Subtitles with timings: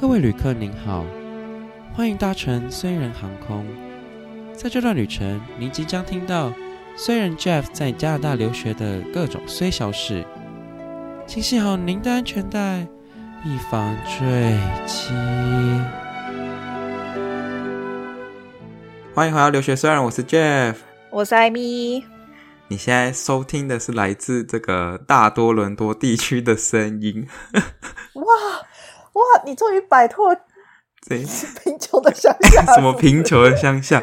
[0.00, 1.04] 各位旅客您好，
[1.92, 3.66] 欢迎搭乘虽然航空。
[4.56, 6.50] 在这段旅程，您即将听到
[6.96, 10.24] 虽然 Jeff 在加拿大留学的各种虽小事，
[11.26, 12.86] 请系好您的安全带，
[13.44, 15.12] 以防坠机。
[19.14, 20.76] 欢迎回到留学虽然，我是 Jeff，
[21.10, 22.02] 我是艾米。
[22.68, 27.28] 你现在收听的是来自这个大多伦多地区的声音。
[28.14, 28.24] 哇
[29.12, 29.42] 哇！
[29.44, 30.34] 你终于摆脱
[31.06, 34.02] 贫穷 的乡下，什么贫穷的乡下？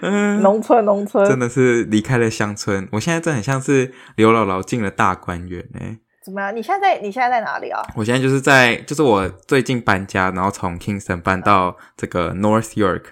[0.00, 2.88] 哎、农村农村，真的是离开了乡村。
[2.92, 5.98] 我现在真的很像是刘姥姥进了大观园哎。
[6.24, 6.54] 怎么样？
[6.54, 7.80] 你现在在你现在在哪里啊？
[7.94, 13.02] 我现在就是在，就是我最近搬家，然后从 Kingston 搬到这个 North York。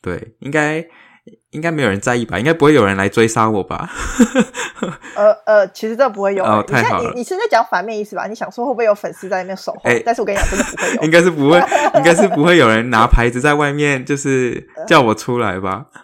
[0.00, 0.86] 对，应该。
[1.50, 2.38] 应该没有人在意吧？
[2.38, 3.90] 应该不会有人来追杀我吧？
[5.16, 6.50] 呃呃，其实这不会有、欸。
[6.50, 7.10] 哦，太好了。
[7.10, 8.26] 你你是在讲反面意思吧？
[8.26, 9.80] 你想说会不会有粉丝在那边守候？
[9.84, 11.02] 哎、欸，但是我跟你讲，真的不会有。
[11.02, 11.58] 应该是不会，
[11.96, 15.86] 应该是不会有人拿牌子在外面，就是叫我出来吧？
[15.92, 16.00] 呃、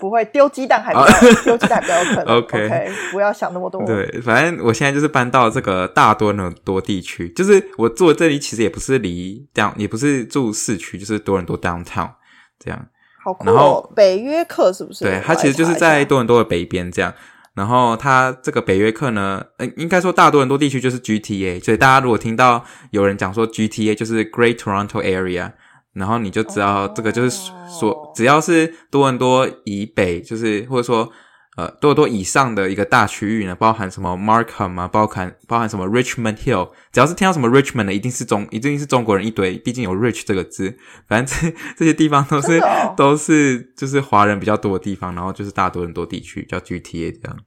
[0.00, 2.26] 不会丢鸡蛋还比较 丢鸡蛋比较有可能。
[2.42, 3.84] okay, OK，不要想那么多。
[3.84, 12.10] 对，反正我现在就是搬到这个大多伦多地区，就是我住的这里其实也不是离 down，也不是住市区，就是多伦多 downtown
[12.58, 12.86] 这样。
[13.24, 15.04] 好酷哦、然后北约克是不是？
[15.04, 17.12] 对，它其实就是在多伦多的北边这样。
[17.54, 21.64] 然后它这个北约克呢，呃，应该说大多伦多地区就是 GTA。
[21.64, 25.52] 所以大家如果听到有人讲说 GTA 就是 Great Toronto Area，
[25.94, 27.50] 然后你就知道这个就是
[27.80, 31.10] 说，哦、只要是多伦多以北，就是或者说。
[31.56, 40.76] 呃，多多以上的一个大区域呢，包含什么 Markham 啊，包含包含什么 Richmond Hill，只要是听到什么 Richmond 的，一定是中，一定是中国人一堆，毕竟有 Rich 这个字。
[41.06, 47.38] 反正这 这些地方都是、哦、都是就是华人比较多的地方，然后就是大多人多地区叫 GTA 这样。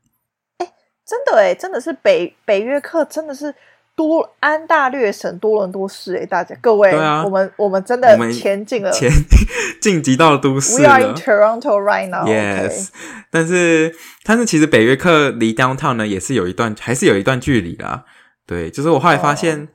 [0.60, 0.72] 哎，
[1.06, 3.54] 真的哎，真的是北北约克，真的是。
[3.98, 9.12] 多安大略省多伦多市诶，大家各位，啊、我们我们真的前进了，前
[9.82, 12.28] 晋级到了都市 We are in Toronto right now.
[12.28, 12.90] Yes，、okay.
[13.32, 18.06] 但是但是其实北约克离 downtown 呢也是有一段还是有一段距离啦。
[18.46, 19.68] 对，就是我后来发现，oh.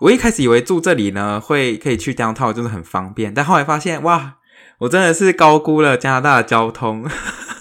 [0.00, 4.34] 我一开始以为住这里呢会可以去 downtown 就是很方便，但后来发现哇，
[4.80, 7.08] 我真的是高估了加拿大的交通。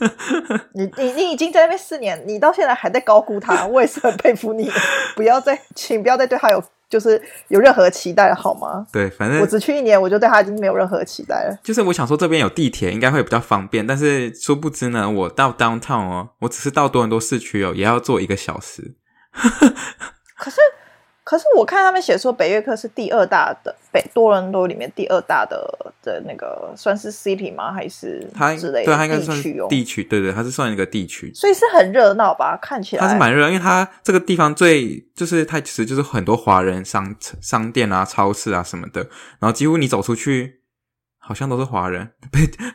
[0.74, 4.72] 你你你已经在那边四年，你到现在还在高估他，我也是很佩服你。
[5.16, 8.88] 不要再，请不要再对他有就是有任何期待了，好吗？
[8.94, 11.60] 对，反正我只去一年，我就对他已经没有任何期待了。
[11.62, 18.96] 就是我想说这边有地铁，应该会比较方便，但是殊不知呢，我到 downtown 哦，我只是到多伦多市区哦，也要坐一个小时。
[20.38, 20.58] 可是。
[21.30, 27.72] 可是我看他们写说北约克是第二大的北多伦多里面第二大的的那个算是 city 吗？
[27.72, 28.86] 还是它之类的？
[28.86, 29.40] 对，它应该算
[29.70, 32.58] 地区，对对，它是算一个地区，所以是很热闹吧？
[32.60, 39.02] 看起来它是蛮热闹，因为它这个地方最就是它其实就是很多华人商商店啊、超市啊什么的，
[39.40, 40.62] 然后几乎你走出去，
[41.20, 42.10] 好像都是华人，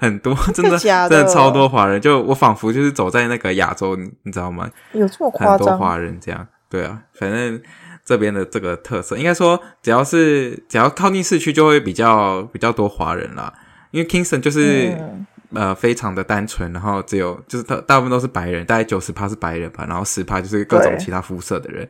[0.00, 4.70] 很多真的真的超多华人，就我仿佛就是走在那个亚洲，你知道吗？
[4.92, 5.58] 有这么夸张？
[5.58, 7.60] 很多华人这样，对啊，反正。
[8.04, 13.52] 这边的这个特色，应该说，只要是只要靠近市区，就会比较比较多华人啦。
[13.90, 21.88] 因为 Kingston 就是、嗯、呃非常的单纯，然后只有就是大大部分都是白人，大概九十趴是白人吧，然后十趴就是各种其他肤色的人。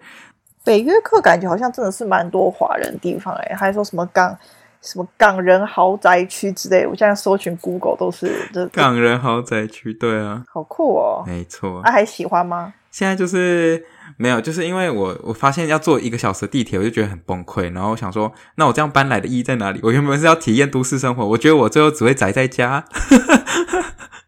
[0.62, 4.36] 北约克感觉好像真的是蛮多华人地方诶，还说什么港
[4.80, 11.80] 什么港人豪宅区之类，我现在搜寻 Google 都是这港人豪宅区，对啊，好酷哦，没错。
[11.82, 12.72] 那、啊、还喜欢吗？
[12.94, 13.84] 现在就是。
[14.16, 17.72] 没有，就是因为我我发现要坐一个小时地铁，我就觉得很崩溃。
[17.72, 19.80] 然后我想说，那我这样搬来的意义在哪里？
[19.82, 22.84] 我原本是要体验都市生活，我觉得我最后只会宅在家。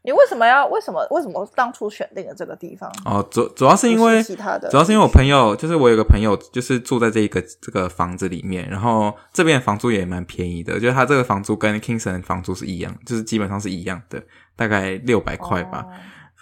[0.03, 0.67] 你为什么要？
[0.67, 1.07] 为什么？
[1.11, 2.91] 为什么当初选定了这个地方？
[3.05, 14.21] 哦，主主要是因为其他的，主要是因为我朋友，就是我有个朋友，就是住在这个这个房子里面，然后这边的房租也蛮便宜的，就是他这个房租跟 Kingston 房租是一样，就是基本上是一样的，
[14.57, 15.93] 大概六百块吧，哦，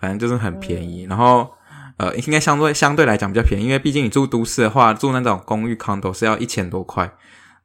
[0.00, 1.04] 反正就是很便宜。
[1.04, 1.50] 嗯，然后。
[1.96, 7.08] 呃，应该相对相对来讲比较便宜，因为毕竟你住都市的话，住那种公寓 condo 是要一千多块，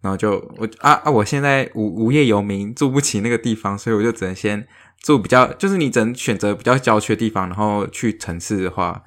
[0.01, 4.67] 然后就我啊啊，我现在无无业游民，住不起那个地方，所以我就只能先
[4.99, 9.01] 住比较，就是你只能选择比较郊区的地方，然后去城市的话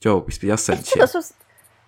[0.00, 0.94] 就比较省钱。
[0.96, 1.32] 这个是不是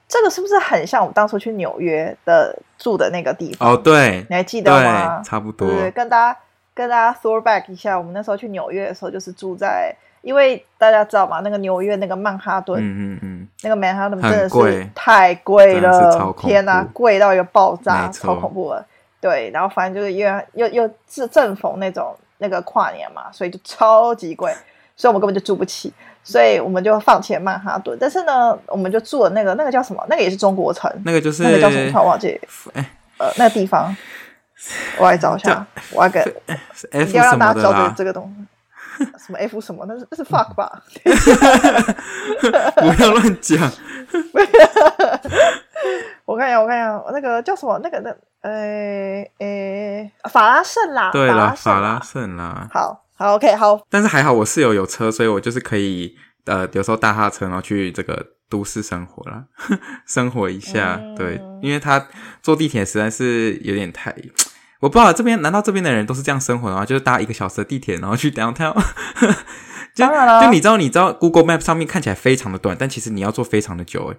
[0.06, 3.73] 这个是不是很像我们当初去纽约的住的那个地方？
[3.73, 5.19] 哦，对，你还记得吗？
[5.19, 5.69] 对，差不多。
[5.69, 6.38] 对，跟大家
[6.75, 9.93] 跟大家 throwback 一下，我们那时候去纽约的时候，就是住在。
[10.23, 18.85] 因为大家知道嘛，那个纽约那个曼哈顿，嗯嗯嗯，那个曼哈顿真的是太贵了，天哪，贵到一个爆炸，超恐怖了。
[19.20, 24.53] 对，然后反正就是因为又又是正逢那种那个跨年嘛，所以就超级贵，
[24.97, 25.93] 所以我们根本就住不起，
[26.23, 27.97] 所以我们就放弃了曼哈顿。
[28.00, 30.05] 但是呢，我们就住了那个那个叫什么？
[30.09, 32.00] 那个也是中国城，那个就是那个叫什么？
[32.00, 32.41] 我忘记，
[32.75, 33.94] 哎，呃，那个地方。
[34.99, 36.19] 我来找一下，我要给
[37.12, 37.94] 要让大家知道。
[37.97, 38.44] 这个东西。
[39.19, 39.85] 什么 F 什么？
[39.87, 40.83] 那是那是 fuck 吧？
[42.77, 43.59] 不要乱讲。
[46.25, 47.79] 我看一下，我看一下，那个叫什么？
[47.83, 48.11] 那个那
[48.43, 51.11] 呃呃，法拉盛啦。
[51.12, 52.69] 对啦，法拉盛啦。
[52.73, 53.81] 好，好，OK，好。
[53.89, 59.44] 但是还好，我室友有车，所以我就是可以呃，有时候搭他的车，然后去这个都市生活啦，
[60.06, 60.99] 生活一下。
[61.01, 62.06] 嗯、对，因为他
[62.43, 64.15] 坐地铁实在是有点太。
[64.81, 66.85] 我不知道这边难道这边的人都是这样生活的吗？
[66.85, 68.75] 就是搭一个小时的地铁，然后去 downtown。
[69.95, 74.07] 就就你知道，你知道 Google Map 上面看起来非常的短，但其实你要坐非常的久。
[74.07, 74.17] 诶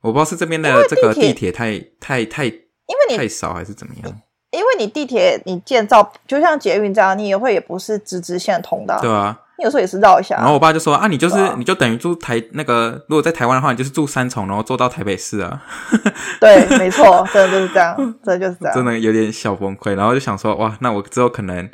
[0.00, 4.20] 我不知道是这边的这个地铁太太太，因为你太少还是怎么样？
[4.52, 8.96] 因为你地铁你建造就像捷运这样，你也会也不是直直线通的。
[9.02, 9.36] 对啊。
[9.58, 15.62] 有时候也是绕一下，然后我爸就说啊，你就是你就等于住台那个，如果在台湾的话，你就是住三重，然后坐到台北市啊。
[16.40, 19.94] 对，没错，真的就是这样，真的就是这样，真的有点小崩溃。
[19.96, 21.68] 然后就想说，哇，那我之后可能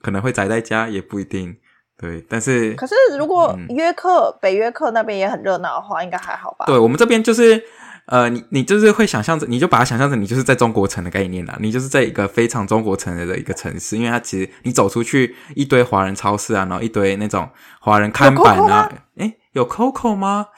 [0.00, 1.56] 可能会宅在家，也不一定。
[1.96, 6.66] 对，但是可是如果约克、嗯、北约克那边也很热闹的话，应该还好吧？
[6.66, 7.62] 对，我们这边就是。
[8.06, 17.48] 呃，你你就是会想象着，你就把它想象成你就是在中国城的概念啦，你就是在一个非常中国城的一个城市，因为它其实你走出去一堆华人超市啊，然后一堆那种
[17.80, 20.48] 华人看板啊，诶，有 Coco 吗？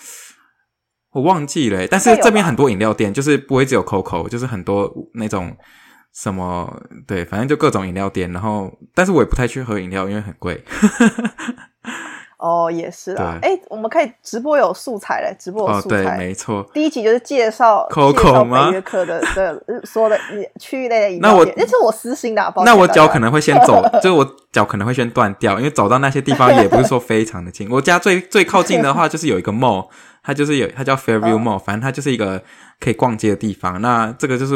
[1.13, 5.57] 我忘记了，但是这边很多饮料店，就是不会只有 Coco，就是很多那种
[6.13, 10.63] 什么，对，反正就各种饮料店，然后但是我也不太去喝饮料，因为很贵。
[12.47, 13.39] 哦，也是啊。
[13.43, 16.65] 哎对，我们可以直播有素材嘞，直播有素材，哦、对，没错。
[16.73, 18.67] 第一集就是介绍 Coco 吗？
[18.67, 20.19] 北约克的 的说的
[20.61, 21.45] 区域内的饮料店。
[21.45, 27.69] 那我那是我私心的，那我脚可能会先走， 就是我脚可能会先断掉，因为走到那些地方也不是说非常的近。
[27.71, 29.89] 我家最最靠近的话， 就是有一个 mall，
[30.23, 32.43] 它就是有它叫 Fairview Mall，、哦、反正它就是一个
[32.79, 33.81] 可以逛街的地方。
[33.81, 34.55] 那这个就是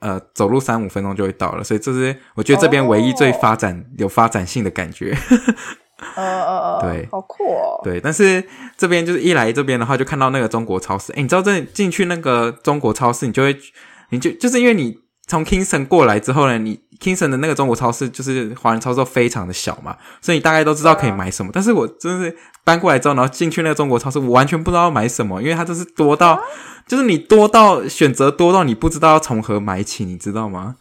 [0.00, 5.16] 呃，走路三五分钟就会到了，所以这是我觉得这边唯一最发展、哦、有发展性的感觉。
[6.14, 7.80] 呃呃呃，对，好酷哦。
[7.82, 8.42] 对，但是
[8.76, 11.12] 这边就是一来这边的话，就看到那个中国超市。
[11.12, 13.56] 诶，你知道这进去那个中国超市，你就会，
[14.10, 21.50] 你就就是因为你从 Kingston 过来之后呢，你 Kingston 的那个中国超市就是华人超市非常的小嘛，所以你大概都知道可以买什么。
[21.50, 26.42] 啊、但是我真的是搬过来之后，然后进去那个中国超市，我完全不知道要买什么，因为它就是多到，啊、
[26.86, 30.76] 就是你多到选择多到你不知道要从何买起，你知道吗？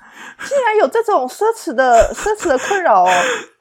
[0.47, 3.09] 竟然有这种奢侈的 奢侈的困扰哦，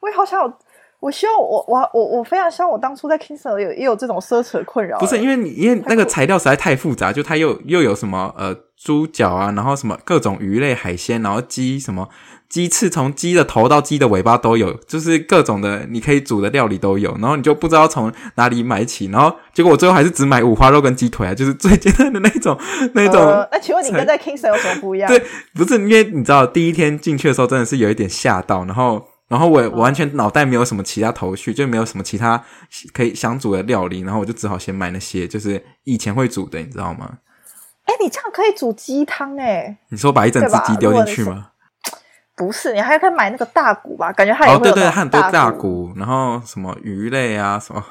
[0.01, 0.53] 我也好想有。
[0.99, 4.99] 我希望我我我我非常希望我当初在 Kingston 有也有这种奢侈的困扰。
[4.99, 12.09] 不是因为你因为那个材料实在太复杂，就它又又有什么呃猪脚啊，然后什么各种鱼类海鲜，然后鸡什么
[12.49, 22.59] 鸡翅，从鸡的头到鸡的尾巴都有，就是各种的你可以煮的料理都有，然后你就不知道从哪里买起，然后结果我最后还是只买五花肉跟鸡腿啊，就是最简单的那种
[22.93, 23.21] 那种。
[23.21, 25.07] 呃，那请问你跟在 Kingston 有什么不一样？
[25.09, 25.23] 对，
[25.55, 29.01] 不是因为你知道第一天进去的时候真的是有一点吓到，然后。
[29.29, 32.43] 然后我我完全脑袋没有什么其他头绪，就没有什么其他
[32.91, 37.19] 可以想煮的料理，然后我就只好先买那些就是以前会煮的，你知道吗？
[37.85, 39.77] 哎，你这样可以煮鸡汤哎！
[39.89, 41.51] 你说把一整只鸡丢进去吗？
[42.35, 44.11] 不是，你还可以买那个大骨吧？
[44.11, 47.83] 感觉还有哦，对对，很多大骨，然后什么鱼类啊什么，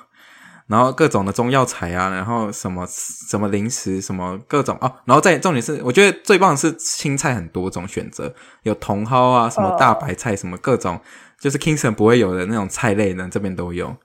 [0.68, 11.00] 然后各种的中药材啊，然后什么什么零食什么各种哦，然后再重点是，我觉得最棒的是青菜很多种选择，有茼蒿啊，什么大白菜，什么各种。
[11.40, 13.96] 就是 Kingston 不会有的那种菜类呢，这边都有。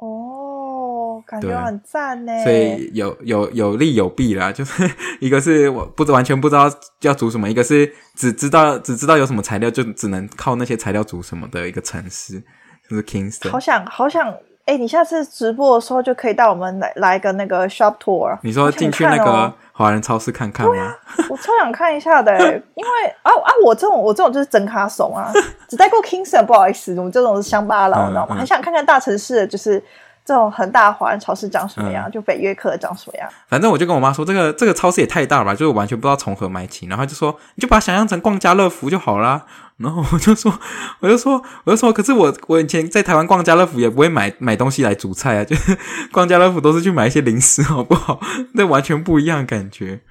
[0.00, 2.32] 哦，感觉很赞呢。
[2.42, 4.90] 所以有有有利有弊啦， 就是
[5.20, 12.42] 一个是我不完全不知道要煮什么，一个是只知道只知道有什么材料，就只能靠那些材料煮什么的一个城市，
[12.88, 13.50] 就是 Kingston。
[13.50, 14.34] 好想好想，
[14.70, 18.38] 哎，你下次直播的时候就可以带我们来来个那个 shop tour。
[18.42, 19.52] 你说进去那个。
[19.72, 20.74] 华人超市看看吗？
[20.76, 20.94] 啊，
[21.30, 22.38] 我超想看一下的，
[22.74, 25.32] 因为啊啊，我这种我这种就是真卡怂啊，
[25.66, 28.36] 只带过 Kingston，不好意思，我们这种是乡巴佬，你知道吗？
[28.36, 29.82] 很想看看大城市，就是
[30.30, 33.28] 这种很大的华人超市长什么样，嗯、就北约克长什么样。
[33.48, 39.44] 反正我就跟我妈说，这个这个超市也太大了吧，就是完全不知道从何买起，然后就说你就把它想象成逛家乐福就好啦。
[39.78, 40.56] 然后我就说，
[41.00, 45.76] 我就说，我就说，可是我我以前在台湾逛家乐福也不会买买东西来煮菜啊，就是
[46.12, 48.20] 逛家乐福都是去买一些零食，好不好？
[48.54, 50.02] 那完全不一样感觉。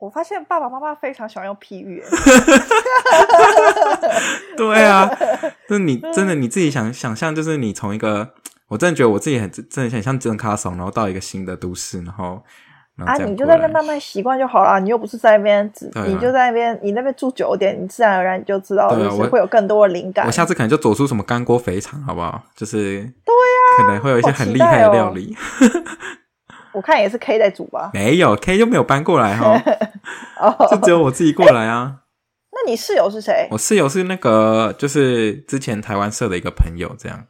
[0.00, 2.02] 我发现爸爸妈妈非常喜欢用譬喻。
[4.56, 5.08] 对啊，
[5.68, 8.30] 就是你真的你自己想想象，就是你从一个，
[8.68, 12.42] 我真的觉得我自己很真的很像真卡怂，然后到一个新的都市，然后。
[13.04, 14.78] 啊，你就在那边慢慢习惯就好了。
[14.78, 20.24] 你又不是在那边，啊、你就在那边，你那边住久点，你自然而然你就知道，就是会有更多的灵感。
[20.24, 22.44] 我下次可能就走出什么干锅肥肠，好不好？
[22.54, 25.36] 就是对呀，可能会有一些很厉害的料理。
[26.72, 27.90] 我看也是 K 在煮吧？
[27.92, 29.60] 没有 K 就没有搬过来哈，
[30.38, 31.96] 哦就只有我自己过来啊。
[32.52, 33.48] 那你室友是谁？
[33.50, 37.24] 我室友是那个，就是之前台湾社的一个朋友，这样。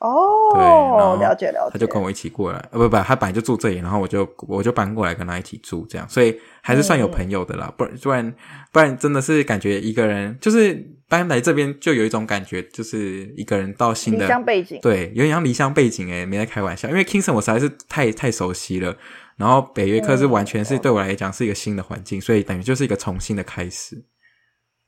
[0.00, 1.70] 哦，对，了解了解。
[1.72, 7.66] 他就跟我一起过来，呃，不不，他本来就住这里，然后我就我就搬过来跟他一起住，这样，所以还是算有朋友的啦。
[7.66, 8.34] 嗯、不然不然
[8.72, 10.74] 不然，真的是感觉一个人，就是
[11.08, 16.88] 搬来这边就有一种感觉，就是一个人到新的离乡背景，对，有点像离乡背景诶，没在开玩笑。
[16.88, 18.94] 因为 Kingston 我实在是太太熟悉了，
[19.36, 24.04] 然后北约克是完全是对我来讲是一个新的环境，嗯、所以等于就是一个重新的开始。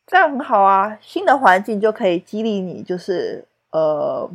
[0.06, 4.30] 这样很好啊，新的环境就可以激励你，就是呃，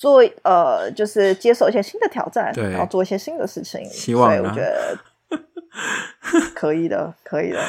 [0.00, 3.84] 做呃，就是接受一些新的挑战，对，然后做一些新的事情。
[3.84, 4.98] 希望、啊，所以我觉得
[6.56, 7.60] 可以的，可以的。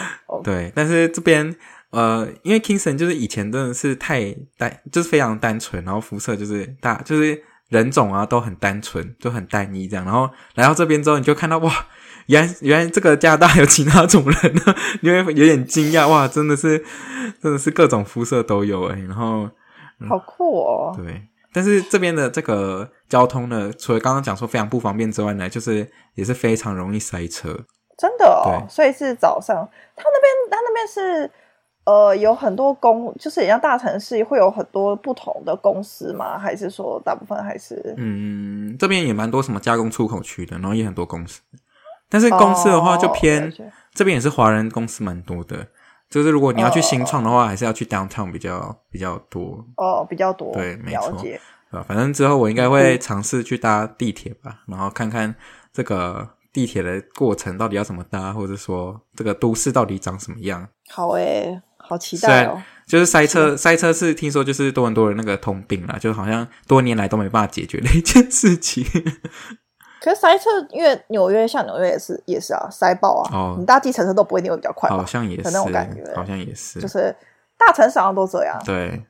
[0.41, 1.53] 对，但是这边
[1.89, 10.05] 呃，因为 Kingston 就是以前真的是太单，就是非常单纯，然后肤色就是大，就是人种啊都很单纯，就很单一这样。
[10.05, 11.71] 然后来到这边之后，你就看到哇。
[12.27, 16.81] 原来原来这个加拿大有其他种人呢， 你会有点惊讶哇，真的是
[17.41, 19.49] 真的是各种肤色都有诶，然后
[20.07, 20.93] 好酷哦。
[20.95, 27.57] 对，但是这边的这个交通呢，除了刚刚讲说非常不方便之外呢，就是也是非常容易塞车。
[27.97, 29.55] 真的哦，对所以是早上，
[29.95, 31.29] 他那边他那边是
[31.85, 36.39] 呃有很多公，就是像大城市会有很多不同的公司吗？
[36.39, 41.41] 还是说大部分还是嗯，这边也蛮多什么加工出口区的，然后也很多公司。
[42.09, 45.67] 但是公司的话就偏、oh, 这边也是华人公司蛮多的，
[46.11, 51.17] 就是如果你要去新创的话，还是要去 downtown 比较比较多哦，oh, 比较多对，没错，
[51.69, 55.33] 啊，反正之后我应该会尝试去搭地铁吧，然后看看
[55.71, 60.67] 这个地铁的过程到底要怎么搭，或者说这个都市到底长什么样。
[60.89, 62.61] 好诶、欸，好期待哦！
[62.85, 68.85] 就是塞车，塞车是听说就是多伦多的那个通病啦，就好像多年来都没办法解决的一件事情。
[70.01, 73.29] 可是塞车，因为纽约像纽约也是也是啊，塞爆啊！
[73.31, 77.15] 哦，你搭计程车都不会，你会比较快，好像也是那种感觉，好像也是，就是
[77.55, 79.05] 大城市好像都这样，对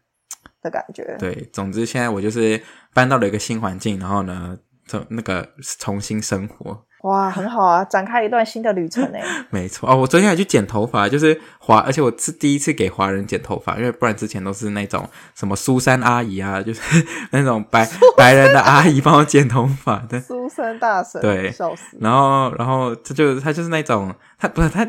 [0.61, 1.15] 的感觉。
[1.17, 2.61] 对，总之现在我就是
[2.93, 4.57] 搬到了一个新环境，然后呢，
[4.91, 5.47] 从那个
[5.79, 6.83] 重新生活。
[7.03, 9.23] 哇，很好啊， 展开一段新的旅程诶。
[9.49, 16.81] 没错哦，我昨天还去剪头发，就是华，而且我是第一次给华人剪头发，因为不然之前都是那种什么苏珊阿姨啊，就是
[17.31, 20.19] 那种白白人的阿姨帮我剪头发的。
[20.19, 21.97] 苏珊大神，对，笑死。
[21.99, 24.85] 然后，然后他就他就是那种，他不是他。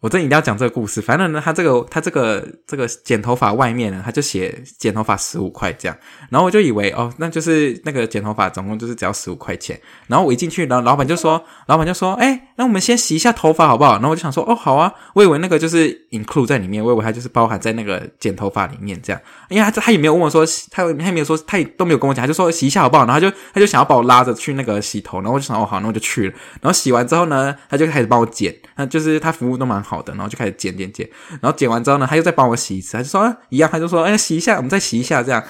[0.00, 1.00] 我真的一定要讲这个故事。
[1.00, 5.96] 反正呢，他这个他这个这个剪头发外面呢，他就写剪头发十五块这样。
[6.30, 9.80] 然后我就以为哦，那就是那个剪头发总共就是只要十五块钱。
[10.06, 13.92] 然后我一进去，然后老板就说，老板就说，哎，那我们先洗一下头发好不好？
[13.94, 14.92] 然后我就想说，哦，好啊。
[15.14, 19.20] 我以为那个就是 include 在里面，我以为它就是包含在那个剪头发里面这样。
[19.48, 23.06] 因为他他也没有问我说，他他也没有说，他也都没有跟我讲，他就说洗一下好不好？
[23.06, 26.34] 然后他就他就想要把我拉着去那个洗头，然后我就想，哦，好，那我就去了。
[26.60, 30.76] 然后洗完之后呢，他就开始帮我剪，那就是他服务都蛮好的，然后就开始剪。
[30.76, 31.08] 剪剪，
[31.40, 35.42] 然后剪完之后呢，他又再帮我洗一次，他就说、啊、一样，他就说哎，洗一下，我们再洗一下这样。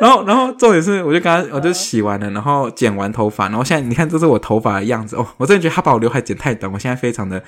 [0.00, 5.24] 然后，然后重点是，我就跟他，我就洗完了，然后剪完头发，然后现在你看，这是我头发的样子哦。
[5.36, 7.40] 我真的觉得他把我刘海剪太短，我现在非常的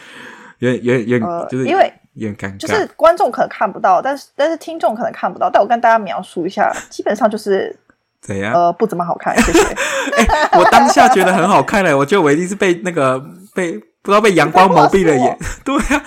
[0.60, 2.58] 有点、有点、有点，就是因为有点尴尬。
[2.60, 7.76] 就是观众可能看不到，但是但是听众可能看不到，但我跟大家描述一下，基本上就是
[8.20, 8.54] 怎样？
[8.54, 9.36] 呃，不怎么好看。
[9.42, 9.64] 谢谢。
[10.16, 13.20] 哎，我当下觉得很好看嘞，我觉得我一定是被那个
[13.54, 13.80] 被。
[14.06, 16.02] 不知道被阳光蒙蔽了眼， 对呀、啊，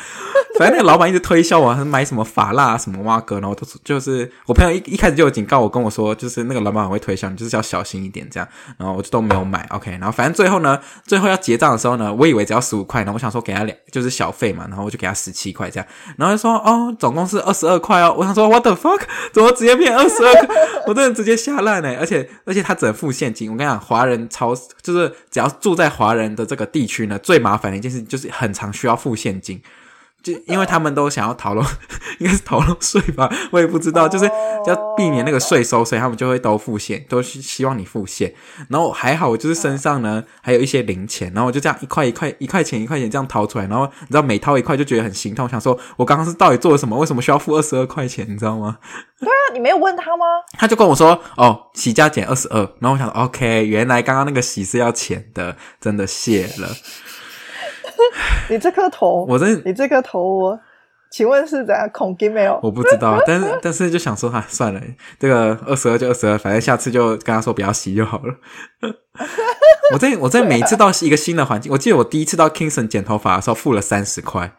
[0.59, 15.87] 反正那个老板一直推销我，还是买什么法蜡、什么蛙哥，然后都就是我朋友一一开始就有警告我，跟我说，就是那个老板很会推销，你就是要小心一点这样，然后我就都没有买，OK，然后反正最后呢，最后要结账的时候呢，我以为只要十五块，然后我想说给他两就是小费嘛，然后我就给他十七块这样，
[16.17, 19.01] 然后就说哦，总共是二十二块哦，我想说 What the fuck，
[19.31, 20.55] 怎么直接变二十二块？
[20.87, 28.69] 我真的直接吓烂了，而且而且他只付现金，我跟你讲，华人超就是只要住在华人的这个地区呢，最麻烦的一件事就是很长。
[28.79, 29.61] 需要付现金，
[30.21, 31.61] 就因为他们都想要逃漏，
[32.19, 34.25] 应该是逃漏税吧， 我也不知道，就是
[34.67, 38.33] 要避免那个税收，所以他们就会都付现，都是希望你付现。
[38.69, 46.97] 然后还好，我就是身上呢还有一些零钱，然后我就这样一块一块一块钱一块钱这样掏出来，然后你知道每掏一块就觉得很心痛，想说我刚刚是到底做了什么？
[46.97, 48.25] 为什么需要付二十二块钱？
[48.29, 48.77] 你知道吗？
[49.19, 50.25] 对啊，你没有问他吗？
[50.57, 56.69] 他就跟我说哦，洗加减二十二，然后我想 OK，原来刚刚那个洗是要钱的，真的谢了。
[58.49, 60.59] 你这颗头，我真你这颗头，我
[61.11, 62.59] 请问是怎样恐金没有？
[62.61, 64.81] 我不知道，但是 但是就想说哈，算了，
[65.19, 68.35] 这个二十二就二十二，反正下次就跟他说不要洗就好了。
[69.93, 74.53] 我在我在每次到一个新的环境，我记得我第一次到 Kingston 剪头发的时候付了三十块，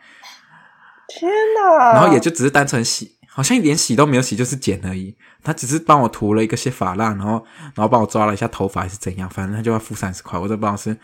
[1.07, 1.93] 天哪！
[1.93, 5.17] 然后也就只是单纯洗，好像连洗都没有洗，就是剪而已。
[5.45, 7.45] 他只是帮我涂了一个些发蜡，然后
[7.75, 10.97] 然后帮我抓了一下头发还是怎样，反正他就要付三十块，我都不知道是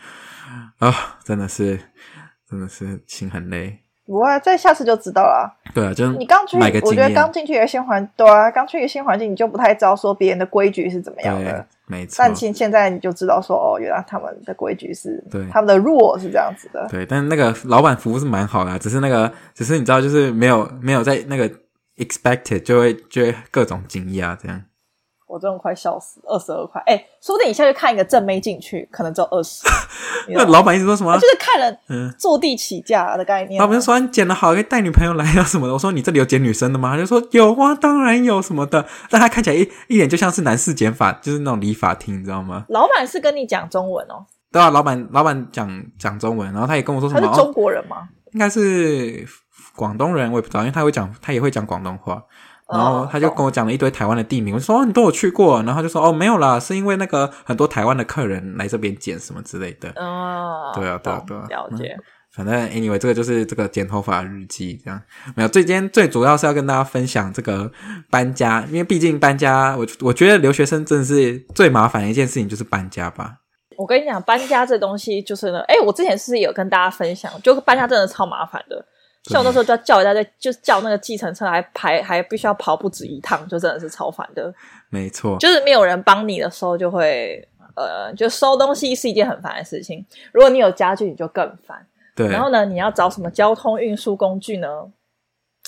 [0.79, 1.79] 啊，真的是。
[2.49, 5.57] 真的是心很累，不会，再下次就知道了。
[5.73, 11.65] 对啊，就你刚去，我觉得刚进去一个新环，对啊，刚去一个新环境，你就不太知道说别人的规矩是怎么样的。
[11.87, 12.15] 没错。
[12.17, 16.87] 但现现在你就知道说，哦，原来他们的规矩是，对，他们的 rule 是这样子的。
[16.89, 21.49] 对，但是那个老板服务是蛮好的啊，只是那个，只是你知道，就是没有没有在那个
[21.97, 24.61] expected 就会就会各种惊讶这样。
[25.27, 29.67] 我真的快笑死，二十二块，哎、欸，说不定你下去看一个正妹进去，可能只有二十。
[30.33, 31.13] 那老板一直说什么？
[31.19, 33.61] 就是看人嗯坐地起价的概念。
[33.61, 35.73] 老板说你剪得好，可以带女朋友来啊什么的。
[35.73, 36.91] 我说你这里有剪女生的吗？
[36.93, 38.85] 他就说有啊，当然有什么的。
[39.09, 42.65] 但他看起来一一脸就像是男士剪法，就是那种理发厅，你知道吗？
[42.69, 44.25] 老板是跟你讲中文哦。
[44.49, 47.21] 对啊，老板老板讲讲中文，然后他也跟我说什么？
[47.21, 47.97] 他是中国人吗？
[47.97, 49.27] 哦、应该是
[49.75, 52.23] 广东人，我也不知道，因为他会讲，他也会讲广东话。
[52.69, 59.89] 然后他就跟我讲了一堆台湾的地名，我就说哦，你都有去过，然后他就说哦，没有啦，是因为那个很多台湾的客人来这边剪什么之类的。
[59.95, 61.95] 哦，对啊，对啊，对啊，了解。
[61.97, 62.03] 嗯，
[62.35, 65.01] 反正 anyway，这个就是这个剪头发日记，这样
[65.35, 65.49] 没有。
[65.49, 67.71] 最今天最主要是要跟大家分享这个
[68.11, 73.37] 搬家，因为毕竟搬家，我我觉得留学生真的是最麻烦的一件事情就是搬家吧。
[73.77, 78.85] 我跟你讲，搬家这东西就是呢，哎，我之前是有跟大家分享，就搬家真的超麻烦的。
[79.27, 84.53] 像我那时候就要叫一大堆，就是叫那个计程车还排，还必须要跑不止一趟，就真的是超烦的。
[84.89, 90.05] 没错，就是没有人帮你的时候，就会呃，就收东西是一件很烦的事情。
[90.31, 91.85] 如果你有家具，你就更烦。
[92.15, 92.27] 对。
[92.27, 94.67] 然后呢，你要找什么交通运输工具呢？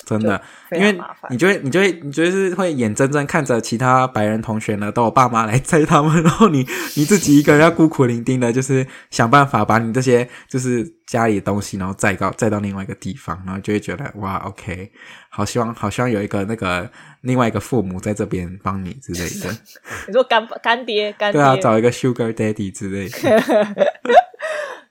[0.05, 0.41] 真的，
[0.71, 0.97] 因为
[1.29, 6.65] 你就会，你就会，你就是会眼睁睁看着其他白人同学呢，都有爸妈来载他们，然后你
[6.95, 14.91] 你自己一个人要孤苦伶仃的，就是想办法把你这些就是家里的东西，然后载到载到另外一个地方，然后就会觉得哇，OK，
[15.29, 16.89] 好希望好希望有一个那个
[17.21, 19.57] 另外一个父母在这边帮你之类的。
[20.07, 21.41] 你说干干爹干爹？
[21.41, 23.17] 对啊，找一个 Sugar Daddy 之类的。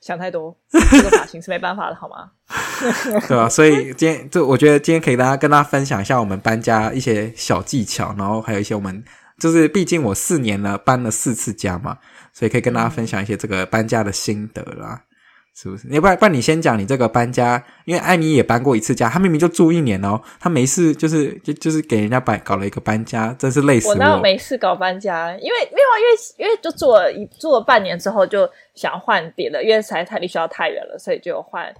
[0.08, 2.30] 想太多，这个发型是没办法的，好吗？
[3.28, 3.48] 对吧、啊？
[3.50, 9.04] 所以今天就我觉得今天可以大家跟大家分享一下我们搬家一些小技巧，然后还有一些我们
[9.38, 11.98] 就是毕竟我四年了搬了四次家嘛，
[12.33, 15.02] 所以可以跟大家分享一些这个搬家的心得啦。
[15.61, 15.88] 是不是？
[15.88, 23.94] 要不然，不然你先讲你这个搬家，因为艾米也搬过一次家，她明明就住一年哦，她没事就是就就是给人家搬搞了一个搬家，真是累死我。
[23.94, 25.33] 我哪有没事搞搬家？
[25.33, 31.75] 因为没有啊，因为因为就住了一住了半年之后，就想换别的，因为实在太离学校太远了，所以就换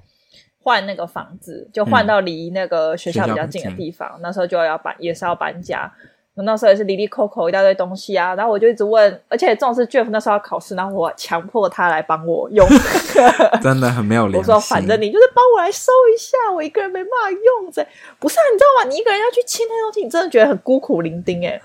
[0.61, 4.11] 换那个房子，就换到离那个学校比较近的地方。
[4.17, 5.89] 嗯、那时候就要搬，也是要搬家。
[6.45, 12.67] 那时候也是哩哩抠抠一大堆东西啊，然后我就一直问，而且这种是 Jeff 那时候要考试，然后我强迫他来帮我用，
[13.63, 14.39] 真的很没有良心。
[14.39, 17.87] 我说反正你就是帮我来收一下，我一个人没办法用这，
[18.19, 18.89] 不是啊，你知道吗？
[18.89, 21.61] 你一个人要去清那些东西，你真的觉得很孤苦伶仃哎，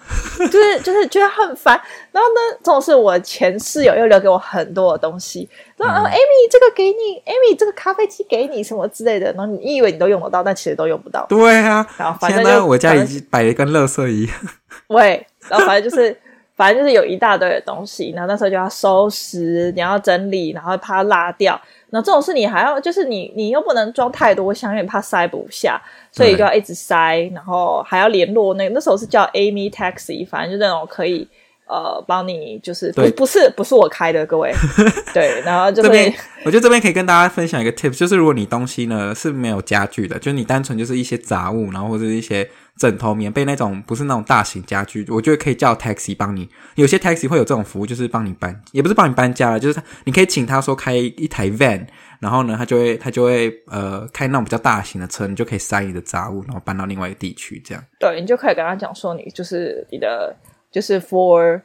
[0.48, 1.80] 就是就是觉得很烦。
[2.12, 5.50] 然后呢，这种是我前室友又留给我很多的东西。
[5.84, 9.32] 说啊，Amy，这个给你，Amy，这个咖啡机给你，什么之类的。
[9.34, 11.26] 然后你以为你都用得到，但其实都用不到。
[11.28, 14.36] 对啊，然后反正就我家已经摆的跟垃圾一样。
[14.88, 16.16] 喂，然后反正就是，
[16.56, 21.60] 反正就是有一大堆的东西，然后那时候就要收拾，你要整理，然后怕它落掉。
[21.90, 28.74] 然后这种事你还要，就是你你又不能装太多箱，因为怕塞不下，所以就要一直塞，然后还要联络那个。
[28.74, 31.28] 那时候是叫 Amy Taxi，反正就那种可以。
[31.66, 34.54] 呃，帮你就是不不是不是我开的，各位
[35.14, 42.48] 对，然后就、这边我觉得这边可以跟大家分享一个 tips，就是如果你东西呢是没有家具的，就是你单纯就是一些杂物，然后或者是一些
[42.78, 46.50] 枕头、棉被那种，不是那种大型家具，我觉得可以叫 taxi 帮你。
[46.76, 51.88] 有些 taxi 会有这种服务，就是帮你搬，也不是帮你搬家了，就是他你可以请他说开一台 van，
[52.20, 57.84] 然后呢，他就会他就会呃开那种比较大型的车，你就可以塞你的杂物，然后搬到另外一个地区，这样。
[58.00, 60.36] 对，你就可以跟他讲说，你就是你的。
[60.74, 61.62] 就是 for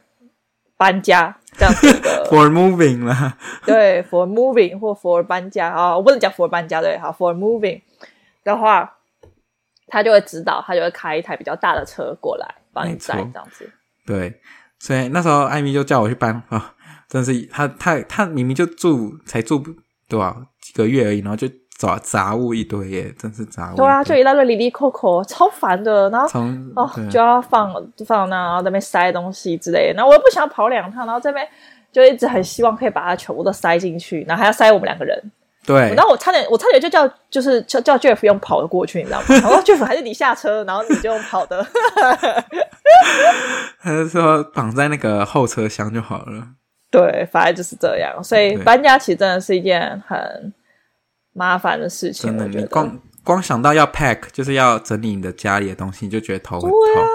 [0.77, 7.81] 搬家这样子的， for moving 啦，对，for moving 或 for 搬家啊，我不能讲 for 搬家对，好，for moving
[8.43, 8.97] 的话，
[9.87, 13.69] 他就会指导，他就会开一台比较大的车过来帮你载这样子。
[14.05, 14.39] 对，
[14.79, 16.75] 所以那时候艾米就叫我去搬啊，
[17.09, 19.61] 真是他他他明明就住才住
[20.07, 21.47] 多少几个月而已，然后就。
[21.79, 23.77] 杂杂物一堆耶，真是杂物。
[23.77, 26.09] 对啊，就一大堆里里扣扣，超烦的。
[26.09, 26.27] 然后
[26.75, 27.73] 哦，就要放
[28.05, 29.93] 放那，然后在那边塞东西之类的。
[29.93, 31.47] 然后我又不想跑两趟，然后这边
[31.89, 35.31] 就一直很希望可以把它全部都塞进去，然后还要塞我们两个人。
[35.65, 35.95] 对。
[35.95, 39.25] 然后我差点，我差点就叫，就是叫叫 Jeff 用跑的过去，你知道吗？
[39.41, 41.65] 然后 Jeff 还是你下车，然后你就用跑的。
[43.81, 46.45] 他就说绑在那个后车厢就好了。
[46.91, 48.21] 对，反正就是这样。
[48.21, 50.53] 所以搬家其实真的是一件很。
[51.39, 56.79] 麻烦的事情，真的，你光光想到要 pack，就是要整理你的家里的东西，你就觉得头很痛。
[56.81, 57.07] 对啊，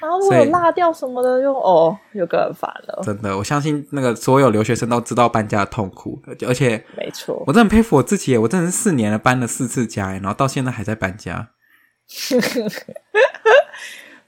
[0.00, 3.02] 然后如果有落掉什么的，又哦，又更烦了。
[3.02, 11.50] 真的，我相信那个所有留学生都知道搬家的痛苦，而且没错，我真的很佩服我自己，我真的是四年了搬了四次家，然后到现在还在搬家。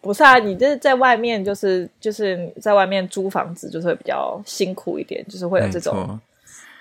[0.02, 6.20] 不是啊，你这是在外面，就是就是在外面租房子，就是会比较辛苦一点，就是会有这种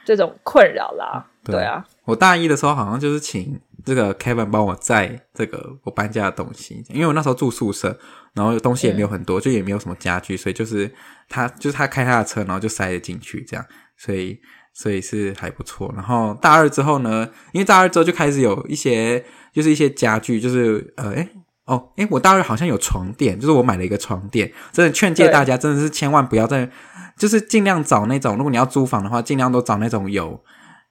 [0.06, 1.26] 这种困扰啦。
[1.44, 3.60] 对，对啊，我大一的时候好像就是请。
[3.86, 7.96] 这个 Kevin 帮我载这个我搬家的东西，因为我那时候住宿舍，
[8.34, 10.92] 然后东西也没有很多，就也没有什么家具，所以就是
[11.30, 13.64] 他就是他开他的车，然后就塞了进去，这样，
[13.96, 14.40] 所以
[14.74, 15.94] 所以是还不错。
[15.96, 21.30] 然后大二之后呢，因为大二之后就开始有一些就是一些家具，就是呃，诶
[21.66, 26.68] 哦，诶我大二好像有床垫，就是我买了一个床垫，真的劝诫大家，真的是千万不要再，
[27.16, 30.44] 就是尽量找那种，如果你要租房的话，尽量都找那种有。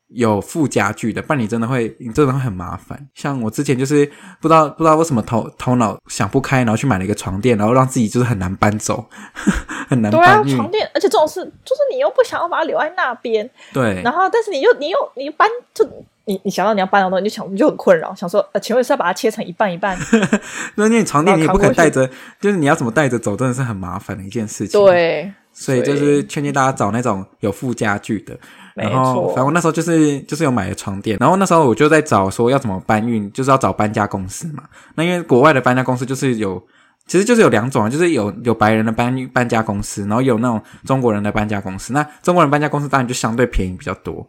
[0.09, 3.09] 有附家具的，不然你真的会，你真的会很麻烦。
[3.15, 4.07] 像我之前就是
[4.41, 9.07] 不知道不知道为什么头头脑想不开，然后去买了一个床垫，然后让自己就是很难搬走，
[9.89, 10.21] 很难搬。
[10.21, 14.01] 对啊， 床垫，而且这种事就是你又不想要把它留在那边，对。
[14.03, 15.85] 然后，但是你又你又你搬就
[16.27, 19.99] 你你想到你要搬的东西，你就想你就很困扰，想说呃，请问是要把它切成一半一半？
[20.77, 22.09] 那你床垫你也不可以带着，
[22.41, 24.81] 就是你要怎么带着走，真的是很麻烦的一件事情。
[24.81, 28.39] 对，所以就是劝诫大家找那种有附家具的。
[28.75, 34.65] 然后，反正我那时候就是就是有买了床垫，然后那时候我就在找说要怎么搬运，就是要找搬家公司嘛。
[34.97, 36.61] 那因为国外的搬家公司就是有，
[37.07, 41.93] 其实就是有两种啊，就是有有白人的搬搬家公司，然后有那种中国人的搬家公司。
[41.93, 44.29] 那中国人搬家公司当然就相对便宜比较多，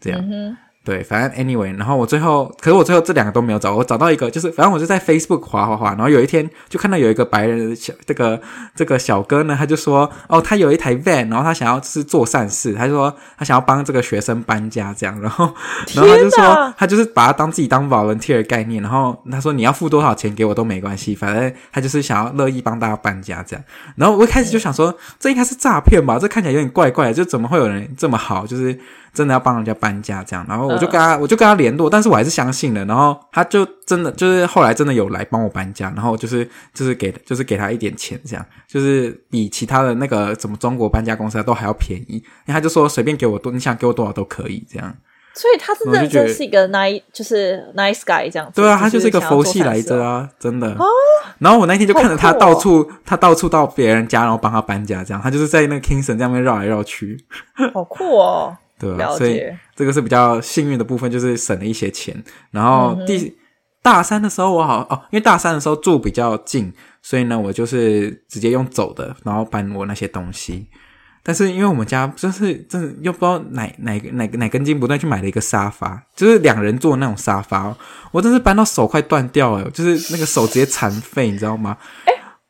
[0.00, 0.20] 这样。
[0.20, 8.40] 嗯对，反正 anyway，然后我最后，可是我最后这两个都没有找，我找到一个，就是反正我就在 Facebook 滑滑滑，然后有一天就看到有一个白人的小这个
[8.76, 15.52] 这个小哥呢，他就说，哦，他有一台 van，然后他想要是做善事，他就说他想要帮这个学生搬家这样，然后
[15.92, 23.64] 然后他就说他就是把他当自己当 volunteer 的概念，然后他说你要付多少钱给我都没关系，反正他就是想要乐意帮大家搬家这样，
[23.96, 28.78] 然后我一开始就想说这应该是诈骗吧，这看起来有点怪怪的，就怎么会有人这么好，就是。
[29.16, 44.94] 真的要帮人家搬家这样，然后我就跟他，我就跟他联络，但是我还是相信了，然后他就真的就是后来真的有来帮我搬家，然后就是就是给就是给他一点钱这样，就是比其他的那个什么中国搬家公司都还要便宜，然后他就说随便给我多，你想给我多少都可以这样。
[45.34, 48.58] 所以他是认真是一个 nice 就是 nice guy 这样子。
[48.58, 50.66] 对啊，他就是一个佛系来着啊，真的。
[50.72, 50.86] 哦。
[51.38, 57.22] 然后我那天就看着他到处、哦、他到处到别人家，然后帮他搬家这样，他就是在那个 Kingston 这样边绕来绕去。
[57.74, 58.56] 好酷哦。
[58.78, 59.42] 对啊，所以
[59.74, 62.22] 这个是比较幸运的部分，就是省了一些钱。
[62.50, 63.34] 然后第、嗯、
[63.82, 70.68] 大三的时候，我好哦，因为大三的时候住比较近，所以呢，我就是直接用走的，然后搬我那些东西。
[71.22, 77.76] 但是因为我们家就是真的又不知道哪哪哪哪根筋不对，去买了一个沙发，就是两人坐的那种沙发，
[78.12, 81.76] 我真是搬到手快断掉了，就是那个手直接残废，你知道吗？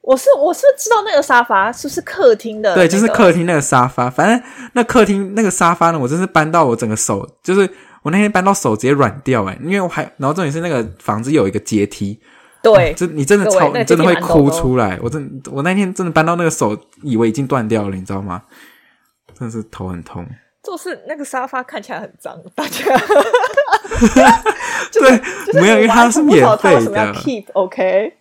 [0.06, 2.82] 我是我是知道那个沙发是不是客厅的、那个？
[2.82, 4.08] 对，就是客厅那个沙发。
[4.08, 4.40] 反正
[4.74, 7.68] 那客厅那个沙发呢，我真是搬到我整个手，就是
[8.02, 12.20] 我那天搬到手直接软掉诶，因为我还然后重点是那个房子有一个阶梯，
[12.62, 14.96] 对，这、嗯、你真的超你真的会哭出来。
[15.02, 18.42] 我真我那天真的搬到那个手，以为已经断掉了，你知道吗？
[19.36, 20.24] 真的是头很痛。
[20.62, 22.84] 就是那个沙发看起来很脏，大家
[24.92, 27.12] 对，没有，因为它是免费的。
[27.14, 28.12] Keep OK。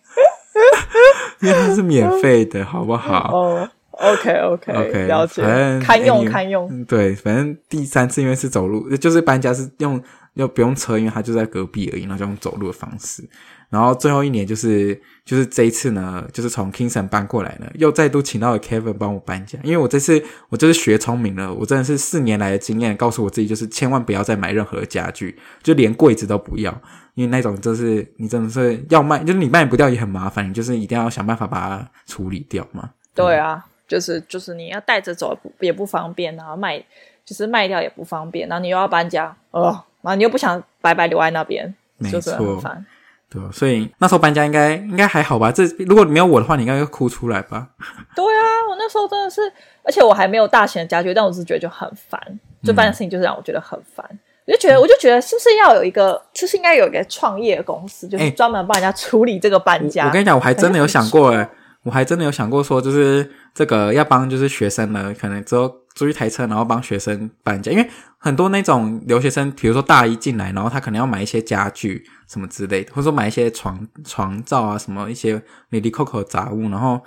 [1.40, 3.36] 因为它是免费的，好不好？
[3.36, 5.42] 哦、okay, 了解，
[5.80, 6.84] 堪用堪用。
[6.84, 10.02] 对，反正第三次因为是走路，就是搬家是用
[10.34, 13.22] 又不用车，因为它就在隔壁而已，然后就用走路的方式。
[13.68, 26.80] 然后最后一年就是就是这一次呢，就是从 Kingston 搬过来呢，又再度请到了 Kevin 帮我搬家，因为我这次我就是学聪明了，我真的是四年来的经验告诉我自己，就是千万不要再买任何家具，就连柜子都不要。
[27.14, 32.90] 因为那种就是你真的是要卖，就是你卖不掉也很麻烦，你就是一定要想办法把它处理掉嘛。
[33.14, 36.78] 对啊，就是就是你要带着走也不方便，然后卖
[37.24, 42.86] 就是卖掉也不方便，然后你又要搬家，哦，然后你又不想白白留在那边，没错，就是很烦。
[43.30, 45.50] 对，所以那时候搬家应该应该还好吧？
[45.50, 47.68] 这如果没有我的话，你应该会哭出来吧？
[48.14, 49.40] 对啊，我那时候真的是，
[49.82, 52.20] 而且我还没有大型的家具，但我只是觉得就很烦，
[52.62, 54.06] 就搬的事情就是让我觉得很烦。
[54.10, 60.02] 嗯我就觉得，我就觉得，是不是要有一个，就是应该有一个创业公司，就是专门帮人家处理这个搬家。
[60.02, 61.48] 欸、我，我跟你讲，我还真的有想过，诶
[61.82, 67.72] 我还真的有想过说，就是这个要帮就是学生呢，可能之后租一台车，然后帮学生搬家。
[67.72, 77.00] 因为很多那种留学生，比如说大一进来，然后他可能要买一些家具什么之类的，或者说买一些床床罩啊，什么一些里里扣扣杂物，然后。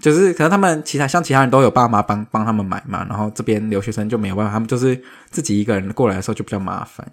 [0.00, 7.06] 就是可能他们其他像其他人都有爸妈帮帮他们买嘛，然后这边留学生就没有办法，他们就是自己一个人过来的时候就比较麻烦。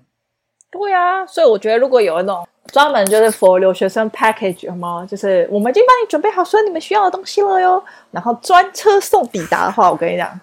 [0.71, 5.05] 对啊，所以我觉得如果有那种专门就是 for 留学生 package 有吗？
[5.07, 7.83] 就是我们已经帮你准备好所有你们需要的东西了哟。
[8.09, 10.39] 然后专车送抵达的话，我跟你讲，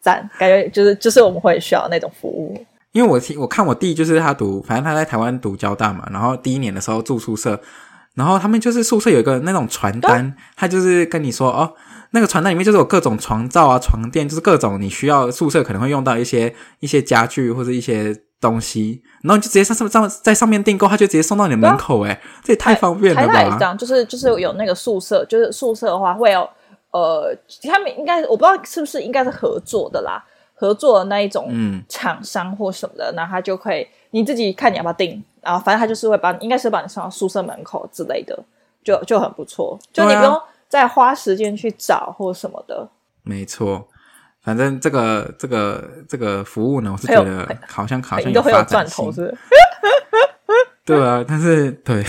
[0.00, 2.64] 赞，感觉就是就是我们会需要那种服务。
[2.92, 7.60] 因为我听我看我弟就是他读，反正他在台湾读交大嘛，然后第一年的时候住宿舍，
[8.14, 11.72] 然后他们就是宿舍有一个那种传单，他就是跟你说哦，
[12.10, 23.32] 那个传单里面就是有各种床罩啊、床垫，就是各种你需要宿舍可能会用到一些一些家具或者一些东西，然后你就直接上上上在上面订购，他就直接送到你的门口，诶，这也太方便了吧？
[23.32, 26.40] 台大一张，就是就是有那个宿舍，就是宿舍的话会有
[26.90, 27.32] 呃，
[27.70, 30.24] 他们应该我不知道是不是应该是合作的啦。
[30.60, 31.50] 合作的那一种
[31.88, 38.38] 厂商或什么的，那、嗯、他就可以你自己看你要不要订，然后反正他就是会把，应该是把你送到宿舍门口之类的，
[38.84, 42.86] 就就很不错，就你不用再花时间去找或什么的。
[43.22, 43.88] 没错，
[44.42, 49.38] 反正这个这个这个服务呢，我是觉得好像好像有发展性，都很有赚头，是不是？
[50.84, 52.04] 对啊，但是对。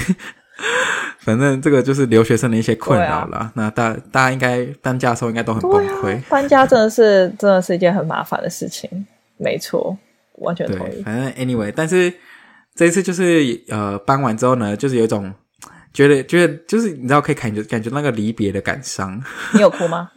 [1.20, 3.38] 反正这个就是留学生的一些困扰了。
[3.38, 6.18] 啊、那大大家应该搬家的时候应该都很崩溃。
[6.18, 8.90] 啊、 搬家真的是真的是一件很麻烦的事情。
[9.38, 9.96] 没错，
[10.40, 11.02] 完全同意。
[11.04, 12.12] 反正 anyway，但是
[12.76, 15.32] 这一次就是呃搬完之后呢，就是有一种
[15.94, 19.22] 觉得觉得就是你知道可以感觉感觉那个离别的感伤。
[19.54, 20.10] 你有哭吗？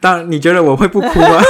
[0.00, 1.40] 当然，你觉得我会不哭吗？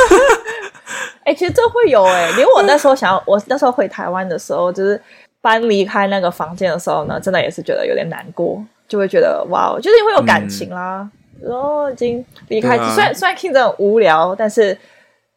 [1.24, 5.00] 哎、欸，其实这会有哎、欸，连我那时候想要我那时候回台湾的时候，就是。
[5.40, 11.08] 搬离开那个房间的时候呢，真的也是觉得有点难过，就会觉得哇，就是会有感情啦。
[11.40, 14.76] 然、嗯、后已经离开，啊、虽然虽然 King 真的很无聊，但是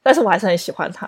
[0.02, 1.08] 但是我还是很喜欢他。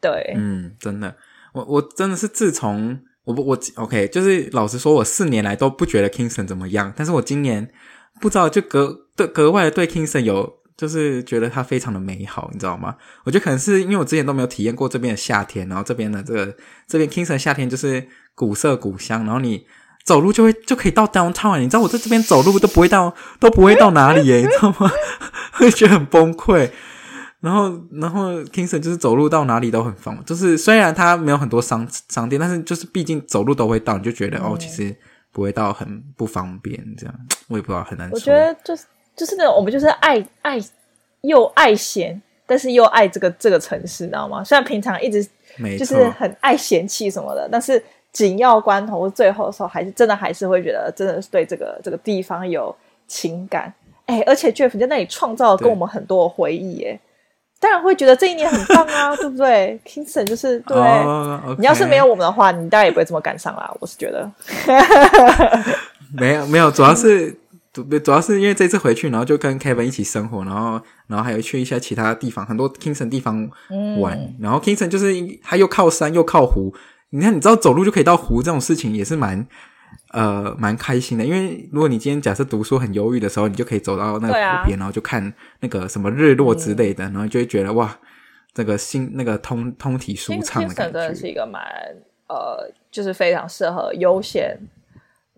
[0.00, 1.14] 对，嗯，真的，
[1.52, 7.70] 我我真的是自从我不我 OK，就是老实说，我四年来都不觉得 Kingston 怎么样，但是我今年
[8.20, 10.61] 不知道就格对格外的对 Kingston 有。
[10.76, 12.96] 就是觉得它非常的美好，你知道吗？
[13.24, 16.56] 我觉得可能是因为我之前都没有体验过这边的夏天，然后这边的这个
[16.86, 19.66] 这边 Kingston 夏天就是古色古香，然后你
[20.04, 24.90] 走路就会就可以到 downtown，你知道我在这边走路都不会到都不会到哪里耶，你知道吗？
[25.52, 26.70] 会觉得很崩溃。
[27.40, 34.96] 然后然后 Kingston 就是走路到哪里都很方便，就是虽然它没有很多商商店，但是就是毕竟走路都会到，你就觉得哦，其实
[35.32, 37.14] 不会到很不方便这样。
[37.48, 38.14] 我也不知道很难说。
[38.14, 38.84] 我觉得就是。
[39.16, 40.58] 就是那种我们就是爱爱
[41.22, 44.42] 又爱嫌，但是又爱这个这个城市，你知道吗？
[44.42, 45.24] 虽然平常一直
[45.78, 52.74] 就是很爱嫌弃什么的，但是紧要关头最后的时候，还是真的还是会觉得真的是对这个这个地方有
[53.06, 53.72] 情感。
[54.06, 56.98] 哎，而且 Jeff 在那里创造了跟我们很多的回忆，耶，
[57.60, 59.80] 当然会觉得这一年很棒啊，对不对？
[59.86, 60.84] Kingston 就是对，oh,
[61.46, 61.56] okay.
[61.58, 63.72] 你要是没有我们的话，你当然也不会这么感伤啦。
[63.78, 64.28] 我是觉得，
[66.18, 67.38] 没有没有，主要是。
[67.72, 73.48] 主主要是因为这次回去，然后就跟 Kevin 一起生活，然后然后还有去一些其他地方，很多 Kingston 地方
[73.98, 74.18] 玩。
[74.18, 76.74] 嗯、然后 Kingston 就是它又靠山又靠湖，
[77.10, 79.46] 你看你知道走路就可以到湖这种事情也是蛮
[80.10, 81.24] 呃蛮开心的。
[81.24, 87.98] 因为如果你今天假设读书很忧郁的时候，你就可以走到那个湖边，啊、然后就看那个什么日落之类的，嗯、然后就会觉得哇，
[88.52, 90.92] 这个心那个通通体舒畅的感觉。
[90.92, 91.62] Kingston 真的是一个蛮
[92.28, 94.58] 呃，就是非常适合悠闲。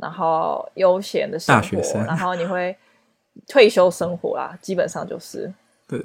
[0.05, 2.77] 然后悠闲的生活，然后你会
[3.49, 5.51] 退休生活啦，基本上就是
[5.89, 5.99] 对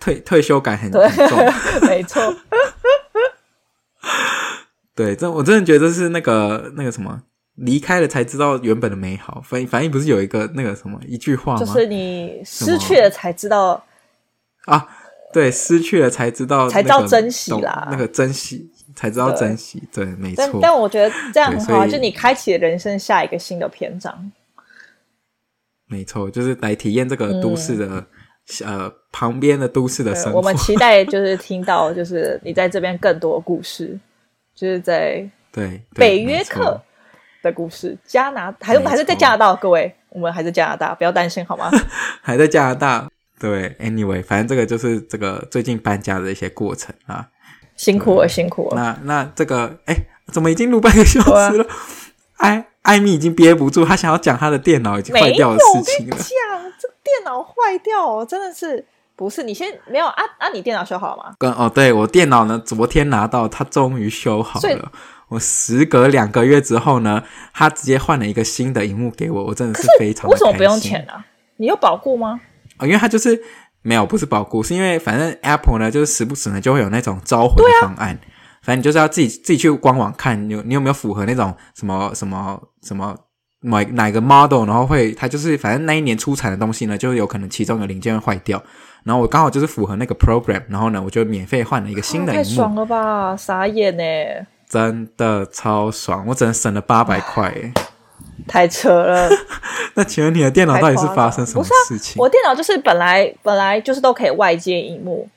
[0.00, 1.02] 退退休感很重，
[1.86, 2.22] 没错。
[4.96, 7.20] 对，这我真的觉得是那个那个什么，
[7.56, 9.42] 离开了才知道原本的美好。
[9.44, 11.60] 反反应不是有一个那个什么一句话吗？
[11.60, 13.84] 就是你失去了才知道
[14.64, 14.88] 啊，
[15.34, 18.72] 对，失去了才知道才知道珍惜啦，那个珍惜。
[18.98, 20.44] 才知道珍惜，对，对，没错。
[20.44, 24.32] 但但我觉得这样很好，就你开启了人生下一个新的篇章。
[25.86, 28.06] 没错，就是来体验这个都市的、嗯、
[28.66, 30.38] 呃旁边的都市的生活。
[30.38, 33.96] 我们期待就是听到就是你在这边更多的故事，
[34.52, 36.82] 就是在 对北约克
[37.40, 37.96] 的故事。
[38.04, 41.70] 加拿大还是还是在加拿大，各位，我们还是加拿大，不要担心好吗？
[42.20, 43.08] 还在加拿大。
[43.38, 47.28] 对，anyway，反正这个就是这个最近搬家的一些过程啊。
[47.78, 48.76] 辛苦了，辛苦了。
[48.76, 49.96] 那那这个，哎，
[50.30, 51.66] 怎么已经录半个小时了？
[52.36, 56.16] 艾艾米已经憋不住，他想要讲他的电脑已经坏掉的事情了。
[56.16, 56.26] 讲
[56.78, 58.84] 这电脑坏掉哦，真的是
[59.16, 59.42] 不是？
[59.42, 60.48] 你先没有啊啊？
[60.52, 61.34] 你电脑修好了吗？
[61.38, 64.92] 跟哦，对我电脑呢，昨天拿到，他终于修好了。
[65.28, 70.28] 我时隔两个月之后呢，他直接换了一个新的荧幕给我，我真的是非常。
[70.28, 71.12] 为什么不用钱呢？
[71.56, 72.40] 你有保固吗？
[72.78, 73.40] 哦，因为他就是。
[73.82, 78.14] 没有，不是保固，是因为反正 Apple 呢，就是时不时呢就会有那种召回的方案。
[78.14, 78.20] 啊、
[78.62, 83.16] 反正你就是要自己自己去官网看，你有你有没有符合那种什么什么什么
[83.62, 88.62] 哪哪个 model，然后会它就是反正那一年出产的东西呢，就有可能其中有零件会坏掉。
[89.04, 92.32] 然后我刚好就是符合那个 program，然后呢我就免费换了一个新的。
[92.32, 94.02] 太爽了吧，傻眼呢！
[94.68, 97.72] 真的超爽，我只能省了八百块。
[98.46, 99.28] 太扯了。
[99.94, 102.20] 那请问你的电脑到底是发生什么事情？
[102.20, 105.28] 啊、我电脑就是本来本来就是都可以外接荧幕，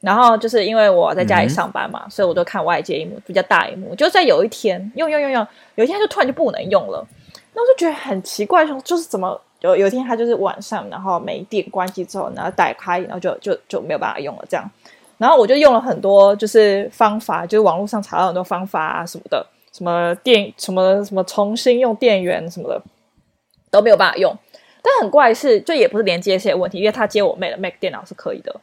[0.00, 3.94] 然后就是因为我在家里上班嘛，嗯、所以我就看外接荧幕比较大荧幕。
[3.94, 7.06] 就在有一天用用用用，有一天就突然就不能用了，
[7.54, 14.68] 那我就觉得很奇怪，说就是怎么有有一天它就是晚上然后没电关机之后，然后打开，然后就就就没有办法用了这样。
[15.18, 22.82] 然后我就用了很多就是方法，就是网络上查到很多方法啊什么的，什么电什么什么重新用电源什么的
[23.70, 24.36] 都没有办法用。
[24.82, 28.60] 但很怪的是，就也不是连接线问题，因为他接我妹的 Mac 电脑是可以的。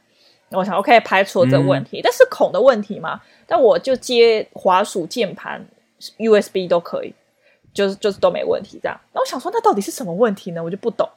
[0.52, 5.66] 我想 OK 排除了这个问题，嗯、但是孔的问题嘛，但我就接滑鼠键盘
[6.18, 7.14] USB 都可以，
[7.74, 9.00] 就是就是都没问题这样。
[9.14, 10.64] 那我想说，那到底是什么问题呢？
[10.64, 11.08] 我就不懂。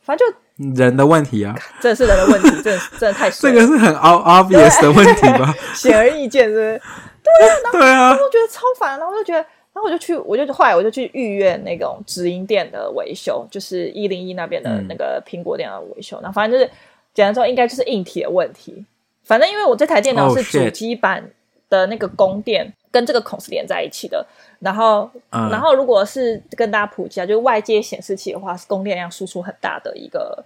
[0.00, 5.54] 反正就人的问题啊，真的是人的问题，真的真的太 这个是很 obvious 的问题吧？
[5.76, 6.82] 显而易见，是是？
[7.22, 9.38] 对啊， 对啊，然后我觉得超烦，然后我就觉得，
[9.72, 16.18] 然后我就去，我就后来我就去预约那种直营店的维修，就是一零一那边的那个苹果店的维修。
[16.22, 16.70] 那、嗯、反正就是
[17.14, 18.84] 简单说，应该就是硬体的问题。
[19.24, 21.24] 反正因为我这台电脑是主机板
[21.70, 24.26] 的那个供电跟这个孔是连在一起的。
[24.58, 30.44] 然后，嗯、然后如果是跟大家普及啊，就是外接显示器的话，是供电量输出很大的一个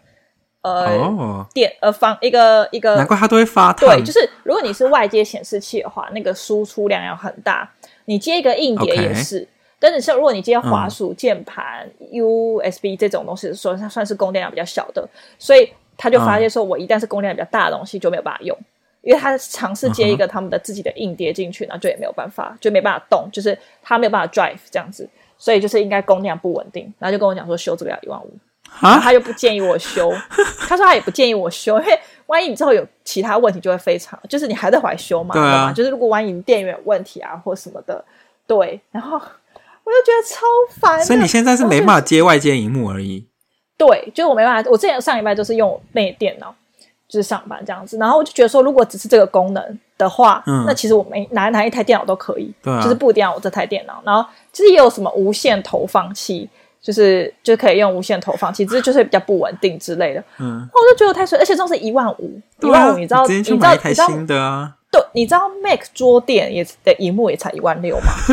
[0.66, 3.88] 呃、哦、电呃方一个一个，难怪它都会发烫。
[3.88, 7.70] 对，就是如果你是外接显示器的话，那个输出量要很大。
[8.06, 9.48] 你接一个硬碟也是，Okay.
[9.78, 18.56] 但是像如果你接滑鼠、键盘、嗯、USB 这种东西，说它算是供电量比较小的，所以他就发现说，我一旦是供电量比较大的东西，就没有办法用。
[19.02, 28.32] 因为他尝试接一个他们的自己的硬碟进去，然后就也没有办法，就没办法动，就是他没有办法 drive 这样子，所以就是应该供量不稳定，然后就跟我讲说修这个要一万五，
[28.80, 30.12] 啊，他又不建议我修，
[30.68, 38.04] 他说他也不建议我修，因为万一你之后有其他问题就会非常，就是你还在怀修嘛，对啊，就是如果万一你电源有问题啊或什么的，
[38.46, 40.46] 对，然后我就觉得超
[40.80, 43.26] 烦，所以你现在是没办法接外接荧幕而已，
[43.78, 46.54] 对，就是我没办法，我之前上礼拜就是用那电脑。
[47.08, 54.02] 就是上班这样子，然后我就觉得说，如果只是这个功能的话，嗯、那其实我们拿拿一台电脑都可以，啊、就是不一定要我这台电脑。
[54.04, 56.50] 然后其实也有什么无线投放器，
[56.86, 60.22] 就是就可以用无线投放其实就是比较不稳定之类的。
[60.38, 63.26] 嗯，我就觉得太水，而且这种是一万五，一万五，你知道？
[63.26, 63.74] 你知道？
[63.74, 64.72] 一台新的啊？
[64.92, 68.12] 对，你知道 Mac 桌垫也的荧幕也才一万六吗？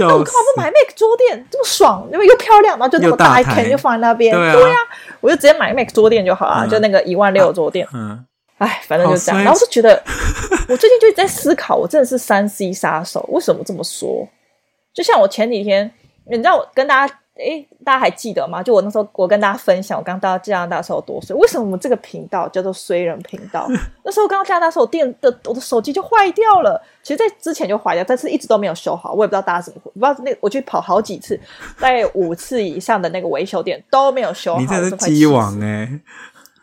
[0.00, 2.08] 那我干嘛不买 Mac 桌垫这么爽？
[2.12, 4.34] 因为又漂亮，然后就那么大一片，就放在那边。
[4.34, 4.82] 对呀、啊，
[5.20, 7.86] 我就直接买 Mac 桌垫就好了，嗯、就那个一万六的桌垫。
[7.94, 8.24] 嗯，
[8.58, 9.40] 哎，反正就这样。
[9.44, 10.02] 然后我就觉得，
[10.68, 13.24] 我最近就在思考，我真的是三 C 杀手。
[13.32, 14.28] 为什么这么说？
[14.92, 15.88] 就像我前几天，
[16.30, 17.14] 你知道，我跟大家。
[17.36, 18.62] 诶，大家还记得吗？
[18.62, 21.34] 就我那时候，我跟大家分享，我刚到加拿大的时候多衰。
[21.34, 23.66] 为什么我们这个频道叫做“衰人频道”？
[24.04, 26.78] 那时候刚到加拿大的时候，我电的我的手机就坏掉了。
[27.02, 29.14] 其实，在之前就坏掉，但是一直都没有修好。
[29.14, 31.40] 我也不知道大家怎么，不知道那我去跑好几次，
[31.80, 34.60] 大概五次以上的那个维修店都没有修好。
[34.60, 35.88] 你这是机王哎？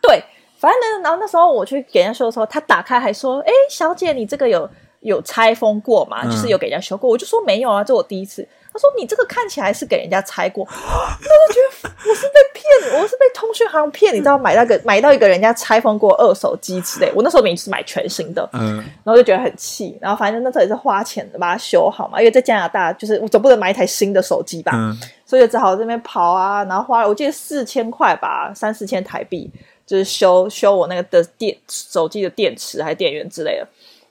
[0.00, 0.22] 对，
[0.60, 6.20] 反正呢，然后那时候我去给人家修的时候，他打开还说：“哎，小姐，你这个有有拆封过吗？
[6.22, 8.46] 嗯、就是有给人家修过。”我就说没有啊，这我第一次。
[8.78, 17.10] 他说：“你这个看起来是给人家拆过， 那我觉得我是被骗，我是被通讯行骗，你知道买那个买到一个人家拆封过二手机之类。
[17.12, 19.98] 我那时候明明是买全新的，嗯，然后就觉得很气。
[20.00, 29.50] 然后反正那时候也是花钱的把它修好嘛，因为在加拿大就是我总不能买一台新的手机吧，嗯，所以就只好在这边跑啊，然后花了我记得四千块吧，三四千台币，
[29.84, 33.66] 就是修修我那个的电手机的电池还是电源之类的，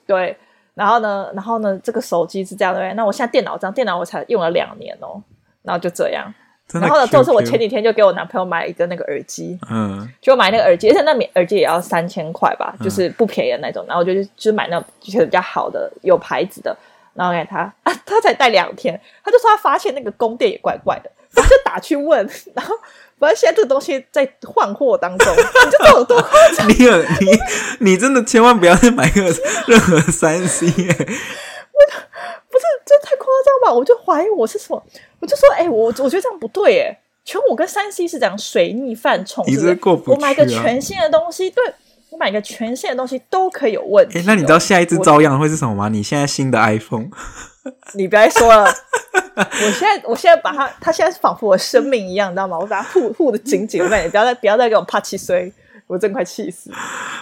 [0.06, 0.36] 对。”
[0.78, 2.94] 然后呢，然后呢，这个手机是这样的。
[2.94, 5.20] 那我现在电脑这样，电脑我才用了两年哦。
[5.62, 6.32] 然后就这样。
[6.72, 13.84] 然后呢，就是我前几天就给我男朋友买一个那个耳机，嗯，就买那个耳机，而且那免耳机也要三千块吧，就是不便宜的那种。
[13.88, 16.76] 然后我就就买那就是比较好的，有牌子的。
[17.14, 22.74] 然后给他啊， 他才戴两天，他就说他发现那个供电也怪怪的，然后就打去问， 然后。
[23.20, 26.64] 反正现在这个东西在换货当中，你就有多夸张。
[26.70, 29.22] 你有你，你真的千万不要再买个
[29.66, 30.72] 任何三 C 哎！
[30.72, 30.84] 我
[32.48, 33.72] 不是这太夸张吧？
[33.74, 34.80] 我就怀疑我是什么，
[35.18, 36.96] 我就说哎、欸，我我觉得这样不对哎。
[37.24, 39.78] 全我跟三 C 是讲水逆犯冲，是不是？
[40.06, 41.64] 我买个全新的东西，对
[42.10, 44.20] 我买个全新的东西都可以有问题、哦。
[44.20, 45.88] 哎、欸，那你知道下一次遭殃会是什么吗？
[45.88, 47.08] 你现在新的 iPhone，
[47.94, 48.70] 你不要说了。
[49.38, 52.58] 我现在，我现在把它，它现在是仿佛我生命一样，你知道吗？
[52.58, 55.52] 我把它护护的紧紧的，你不要再，不要再给我啪气碎，
[55.86, 56.72] 我真快气死！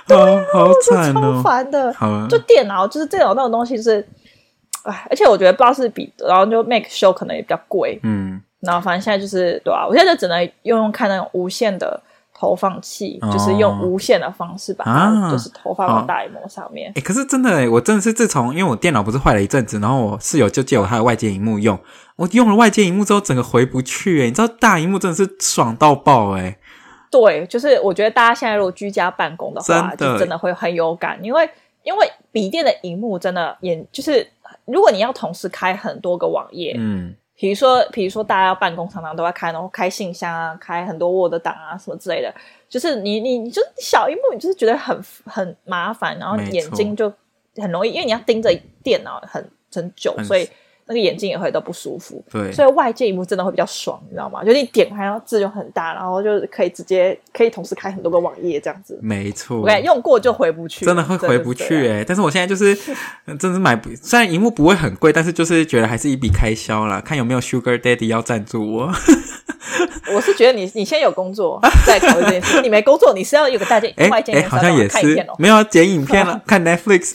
[0.07, 0.17] 对，
[0.53, 1.93] 好惨哦，超烦的。
[1.99, 4.07] 啊、就电脑，就是这种那种东西，就是，
[4.85, 9.87] 哎，而且我觉得不知道是比，然后就 Mac 修可能也比较贵，嗯，然后反正现在就是对吧、啊？
[9.87, 12.01] 我现在就只能用用看那种无线的
[12.39, 16.93] 投放器，哦、就是用无线的方式把它就是投放到大萤幕上面。
[16.95, 21.79] 哎、哦，可是真的哎，我真的是自从因为我电脑不是坏了一阵子，然后我室友就借我他的外接荧幕用，
[22.17, 26.59] 我用了外接荧幕之后，整个回不去哎，你知道大萤幕真的是爽到爆哎。
[27.11, 31.49] 对，就是我觉得大家现在如果居家办公的话，真的就真的会很有感，因为
[31.85, 34.27] 因为笔电的荧幕真的也就是
[34.67, 37.15] 如果你要同时开很多个网页，嗯。
[37.37, 42.35] 比如说，比如说，大家要办公，常常都要开，然后开信箱啊，开很多 Word 档啊，什么之类的。
[42.69, 47.13] 就是你，你，你就小一幕，你就是觉得很很麻烦，然后眼睛就
[47.57, 48.51] 很容易，因为你要盯着
[48.83, 50.49] 电脑很很久，所以。
[50.89, 54.45] 那个眼睛也会都不舒服，对，所以外界荧幕真的会比较爽，你知道吗？
[54.45, 58.97] 就你点开，然后字就很大，然后就可以直接可以同时开很多个网页这样子。
[59.03, 62.05] 没错，我感觉用过就回不去，真的会回不去哎。
[62.07, 62.73] 但是我现在就是，
[63.39, 67.01] 真是买不，虽然荧幕不会很贵，但是就是觉得还是一笔开销啦。
[67.01, 68.93] 看有没有 Sugar Daddy 要赞助我。
[70.15, 72.61] 我是觉得你你先有工作再考虑这件事。
[72.63, 77.15] 你没工作，你是要有个大件外接，好像也是没有剪影片了， 看 Netflix。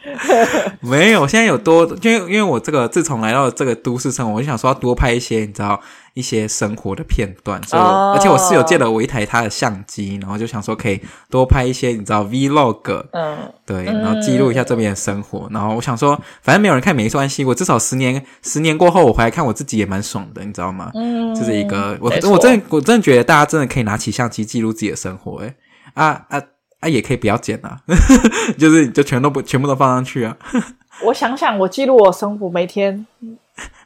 [0.80, 5.80] 没有，现在有多，因为因为我这个自从来到这个都市生活，我就想说要多拍一些，你知道。
[6.14, 8.16] 一些生活的片段，所以、oh.
[8.16, 11.00] 而且我室友借了我一台他的相机，然后就想说可以
[11.30, 15.46] 多拍一些，你知道 Vlog，嗯，对，然后记录一下这边的生活。
[15.50, 20.90] 嗯、然后我想说，反正没有人看没关系，我至少十年十年过后我回来看我自己也蛮爽的，你知道吗？
[20.94, 25.54] 嗯，这是一个我我真的我真的觉得大家真的可以拿起相机记录自己的生活，哎
[25.94, 26.42] 啊啊
[26.80, 27.78] 啊，也可以不要剪啊，
[28.58, 30.36] 就是就全都不全部都放上去啊。
[31.04, 33.06] 我想想，我记录我生活每天。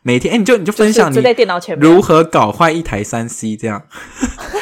[0.02, 3.86] 每天，哎，你就你就分享你在电脑前如何搞坏一台三 C 这样，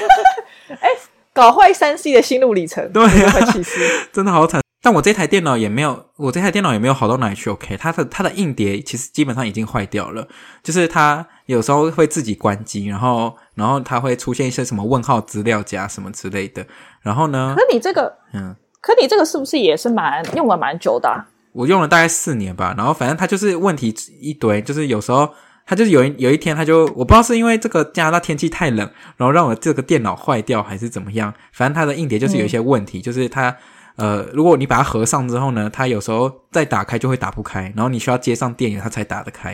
[0.80, 0.88] 哎，
[1.32, 3.80] 搞坏三 C 的心路历程，对啊，其实
[4.12, 4.60] 真的好惨。
[4.84, 7.48] 但我这台电脑也没有，我这台电脑也没有好到哪里去。
[7.48, 10.26] OK，它的它的硬碟其实基本上已经坏掉了，
[10.60, 16.66] 就是它有时候会自己关机，然后然后它会出现一些什么问号资料夹什么之类的。
[17.00, 17.54] 然后呢？
[17.56, 21.24] 可你这个，嗯，可你这个是不是也是蛮用了蛮久的啊？
[21.53, 25.28] 我用了大概四年吧，然后反正它就是问题一堆，就是有时候
[25.66, 33.55] 它就是有一有一天它就我不知道是因为这个加拿大天气太冷，然后让我这个电脑坏掉还是怎么样，反正它的硬碟就是有一些问题，嗯、就是它
[33.96, 39.50] 呃，如果你把它合上之后呢，它有时候再打开就会打不开，然后你需要接上电源它才打得开，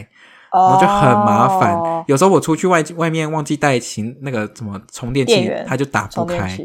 [0.53, 1.75] 然后就很麻烦。
[1.75, 6.57] 哦、有时候我出去外外面忘记带行那个什么充电器，它就打不开。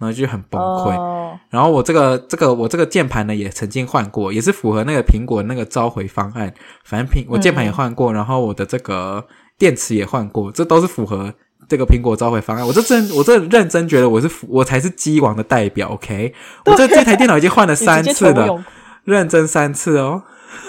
[0.00, 1.38] 然后就很崩溃，oh.
[1.50, 6.52] 然后我这个这个我这个键盘呢也曾经换过，也是符合那个苹果那个召回方案。
[6.84, 9.26] 反正苹我键盘也换过，嗯、然后我的这个
[9.58, 11.34] 电池也换过，这都是符合
[11.68, 12.66] 这个苹果召回方案。
[12.66, 16.32] 我这真我这认真觉得我是我才是机王的代表，OK？
[16.64, 18.64] 我这这台电脑已经换了 三次了，
[19.04, 20.22] 认真三次哦。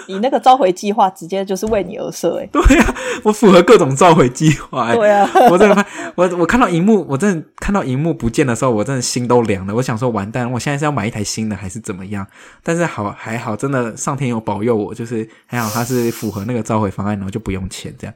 [0.06, 9.74] 你那个召回计划直接就是为你而设，哎，对呀、啊，我符合各种召回计划，哎，对啊，我真的，我我看到荧幕，我真的看到荧幕不见的时候，我真的心都凉了。
[9.74, 12.26] 我想说，完蛋，我现在是要买一台新的还是怎么样？
[12.62, 18.14] 但是好还好，真的上天有保佑我，就是还好它是符合那个召回方案，然后就不用钱这样。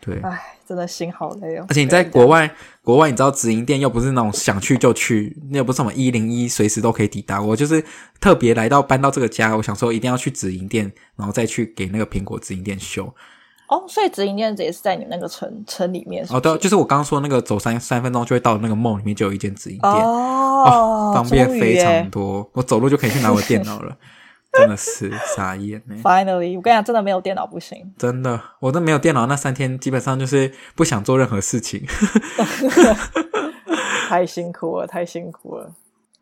[0.00, 0.40] 对，唉，
[0.70, 1.66] 真的心好累哦。
[1.68, 2.48] 而且你在国外，
[2.84, 7.42] 国外你知道直营店又不是那种想去就去，那又不是什么一零一随时都可以抵达。
[7.42, 7.84] 我就是
[8.20, 13.12] 特别来到搬到这个家，我想说一定要去直营店，然后再去给那个苹果直营店修。
[13.66, 16.36] 哦，所以直营店也是在你们那个城城里面是是？
[16.36, 23.96] 哦，对，就是我刚刚说那个走三三分钟就会到那个 mall 里面就有一间直营店哦，哦，方便非常多，我走路就可以去拿我的电脑了。
[24.52, 25.94] 真的是傻眼呢。
[26.02, 27.92] Finally，我跟你讲，真的没有电脑不行。
[27.96, 31.86] 真的，我都没有电脑那三天，基本上就是不想做任何事情。
[34.08, 35.70] 太辛苦了，太辛苦了。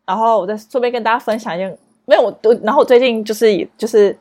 [0.05, 1.71] 然后我再顺便跟大家分享一下，
[2.05, 4.15] 没有我，然后我最近就是就是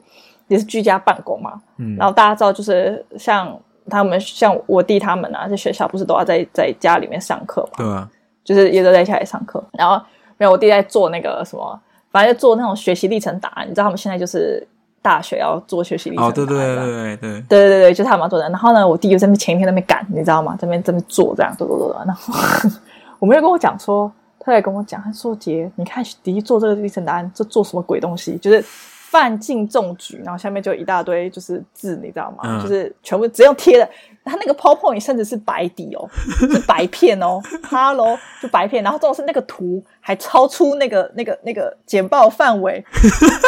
[0.47, 1.61] 也是居家办公嘛。
[1.77, 1.95] 嗯。
[1.97, 3.59] 然后大家知道，就是像
[3.91, 7.77] 他们，像我弟他们啊，在学校不是都要在在家里面上课嘛？
[7.77, 8.11] 对啊。
[8.43, 10.03] 就是也都在家里上课，然后
[10.39, 11.79] 没有我弟在做那个什么。
[12.11, 14.67] 反正就做那种学习历程档案，你知道他们现在就是
[15.03, 16.33] 大学要做学习历程档案。
[16.33, 18.49] 哦，对对对对对对对对对，就是他们要做的。
[18.49, 20.57] 然后呢，我弟就在那前一天在那边赶，你知道吗？
[20.59, 22.05] 在那边在那边做这样，做做做做。
[22.05, 22.35] 然后
[23.19, 28.37] 我妹跟我讲说，他在跟我讲，他说：“姐，你看弟弟做这个历程档案，这做什么鬼东西？
[28.39, 28.65] 就是
[29.11, 32.43] 犯禁中举，然后下面就一大堆就是字，你知道吗？
[32.45, 33.89] 嗯、就是全部只用贴的。
[34.25, 36.07] 他那个 PowerPoint 甚至是白底哦，
[36.53, 37.41] 是白片哦
[37.71, 38.85] ，Hello 就白片。
[38.85, 42.83] 然后重点是那个图。”还超出那个那个那个简报范围，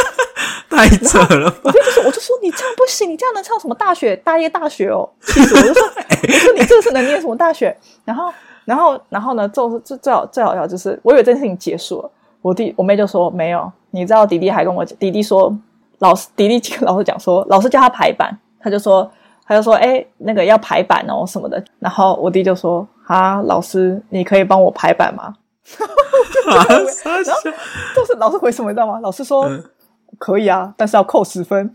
[0.68, 1.54] 太扯了！
[1.62, 4.14] 我就说，我就说你这样不行，你这样能上什么大学？
[4.16, 4.98] 大业大学哦！
[4.98, 5.40] 我！
[5.40, 7.74] 我就说， 我说你这是能念什么大学？
[8.04, 8.30] 然后，
[8.66, 9.48] 然后，然后呢？
[9.48, 12.10] 最最最好最好笑就是，我以为这件事情结束了，
[12.42, 13.72] 我弟我妹就说没有。
[13.90, 15.56] 你知道，迪迪还跟我讲，弟弟说
[15.98, 19.10] 老师，迪迪跟老师讲说，老师叫他排版，他就说，
[19.46, 21.62] 他就说，哎，那个要排版哦什么的。
[21.78, 25.34] 然后我弟就说，啊，老师，你可以帮我排版吗？
[26.46, 26.74] 然后
[27.94, 28.98] 就是老师回什么你知道吗？
[29.00, 29.62] 老师说、嗯、
[30.18, 31.58] 可以啊，但是要扣十分。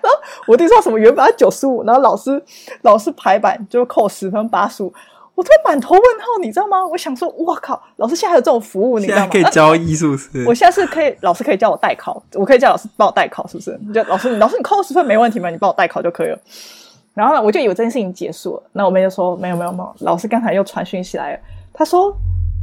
[0.00, 2.42] 然后我弟说什么原本九十五，然后老师
[2.82, 4.92] 老师排版就扣十分八十五，
[5.34, 6.86] 我突然满头问号，你知道吗？
[6.86, 9.28] 我想说，我靠，老师现在还有这种服务，你知道吗？
[9.32, 10.44] 可以交易是不是？
[10.46, 13.78] 我现在是可以，老师可以叫我代考，我可以叫老师帮我代考，是不是？
[13.86, 15.48] 你就老师，老师你扣十分没问题吗？
[15.50, 16.38] 你帮我代考就可以了。
[17.14, 18.62] 然后呢，我就以为这件事情结束了。
[18.72, 21.40] 那我妹就说没有没有没有，老师刚才又传讯息来了，
[21.72, 22.14] 他说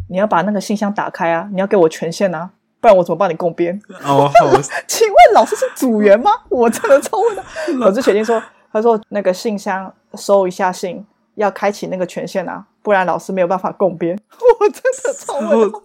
[0.08, 2.50] 你要把那个信箱打开啊，你要给我权限啊。
[2.82, 3.78] 不然我怎么帮你共编？
[4.06, 4.32] 哦，
[4.88, 6.32] 请问老师是组员吗？
[6.48, 7.44] 我真的超问的。
[7.80, 8.42] 老师决定说，
[8.72, 11.06] 他说那个信箱收一下信，
[11.40, 14.18] 要开启那个权限啊，不然老师没有办法共编。
[14.60, 15.80] 我真的超问的，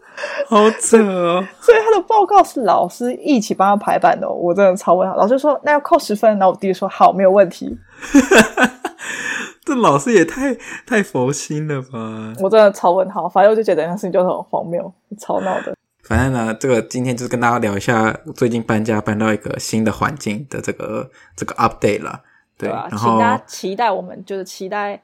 [0.49, 1.47] 好扯哦。
[1.61, 5.09] 所以他的报告是老师一起帮他排版的，我真的超问。
[5.11, 7.79] 老师说那要扣十分，然后我弟弟说好，没有问题。
[9.65, 10.55] 这老师也太
[10.87, 12.35] 太佛心了吧！
[12.41, 15.75] 我真的超问号，反正我就觉得那事情就很荒谬，超闹的。
[16.03, 22.21] 反正呢，这个今天就是跟大家聊一下最近搬家搬到一个新的环境的这个这个 update 了。
[22.59, 25.01] 对，对啊，然后请大家期待我们就是期待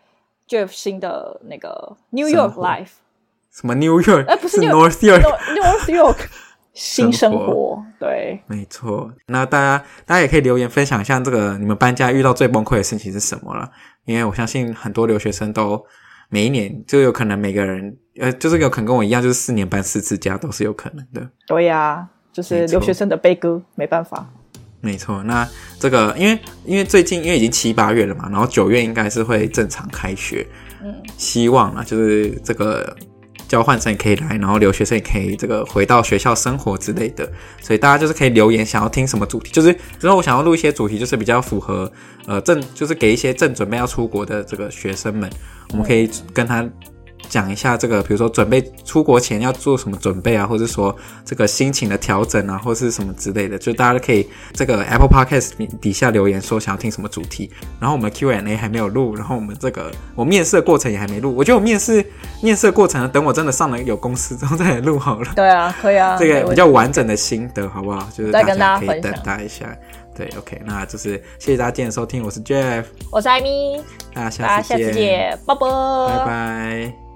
[0.50, 2.94] Jeff 新的那个 New York Life。
[3.52, 4.26] 什么 New York？
[4.26, 6.16] 哎，不是 North York，North York
[6.74, 7.80] 新生活。
[8.00, 9.12] 对，没错。
[9.26, 13.70] 那大家大家也可以留言分享一下，这个你们搬家遇到最崩溃的事情是什么了？
[14.04, 15.86] 因为我相信很多留学生都。
[16.32, 21.28] 每一年就有可能每个人，呃，就是有可能跟我一样，就是四年搬四次家都是有可能的。
[21.44, 24.30] 对呀、啊，就是留学生的悲歌，没办法。
[24.80, 30.46] 没错，那这个因为因为最近因为已经七八月了嘛，然后九月应该是会正常开学，
[30.82, 32.96] 嗯，希望啊，就是这个。
[33.48, 37.28] 交换生也可以来，然后留学生也可以这个回到学校生活之类的，
[37.60, 41.90] 所以大家就是可以留言想要听什么主题，就是之后我想要录一些主题，就是比较符合
[42.26, 45.28] 呃正，就是给一些正准备要出国的这个学生们，
[45.72, 46.64] 我们可以跟他。
[47.30, 57.50] 讲一下这个，比如说准备出国前要做什么准备啊，或者说这个心情的调整啊，或是什么之类的，就大家都可以这个 Apple Podcast 底下留言说想要听什么主题。
[57.78, 61.34] 然后我们 Q&A 还没有录，然后我们这个我面试的过程也还没录。
[61.34, 62.04] 我觉得我面试
[62.42, 65.32] 面试的过程呢，等我真的上了有公司之后再来录好了。
[65.36, 68.08] 对啊，可以啊， 这个比较完整的心得好不好？
[68.12, 69.66] 就是大家可以等待一下。
[70.12, 73.80] 对，OK，那就是谢谢大家今天的收听，我是 Jeff，我是艾米，
[74.12, 77.09] 大家下次见，下次见，拜拜，拜拜。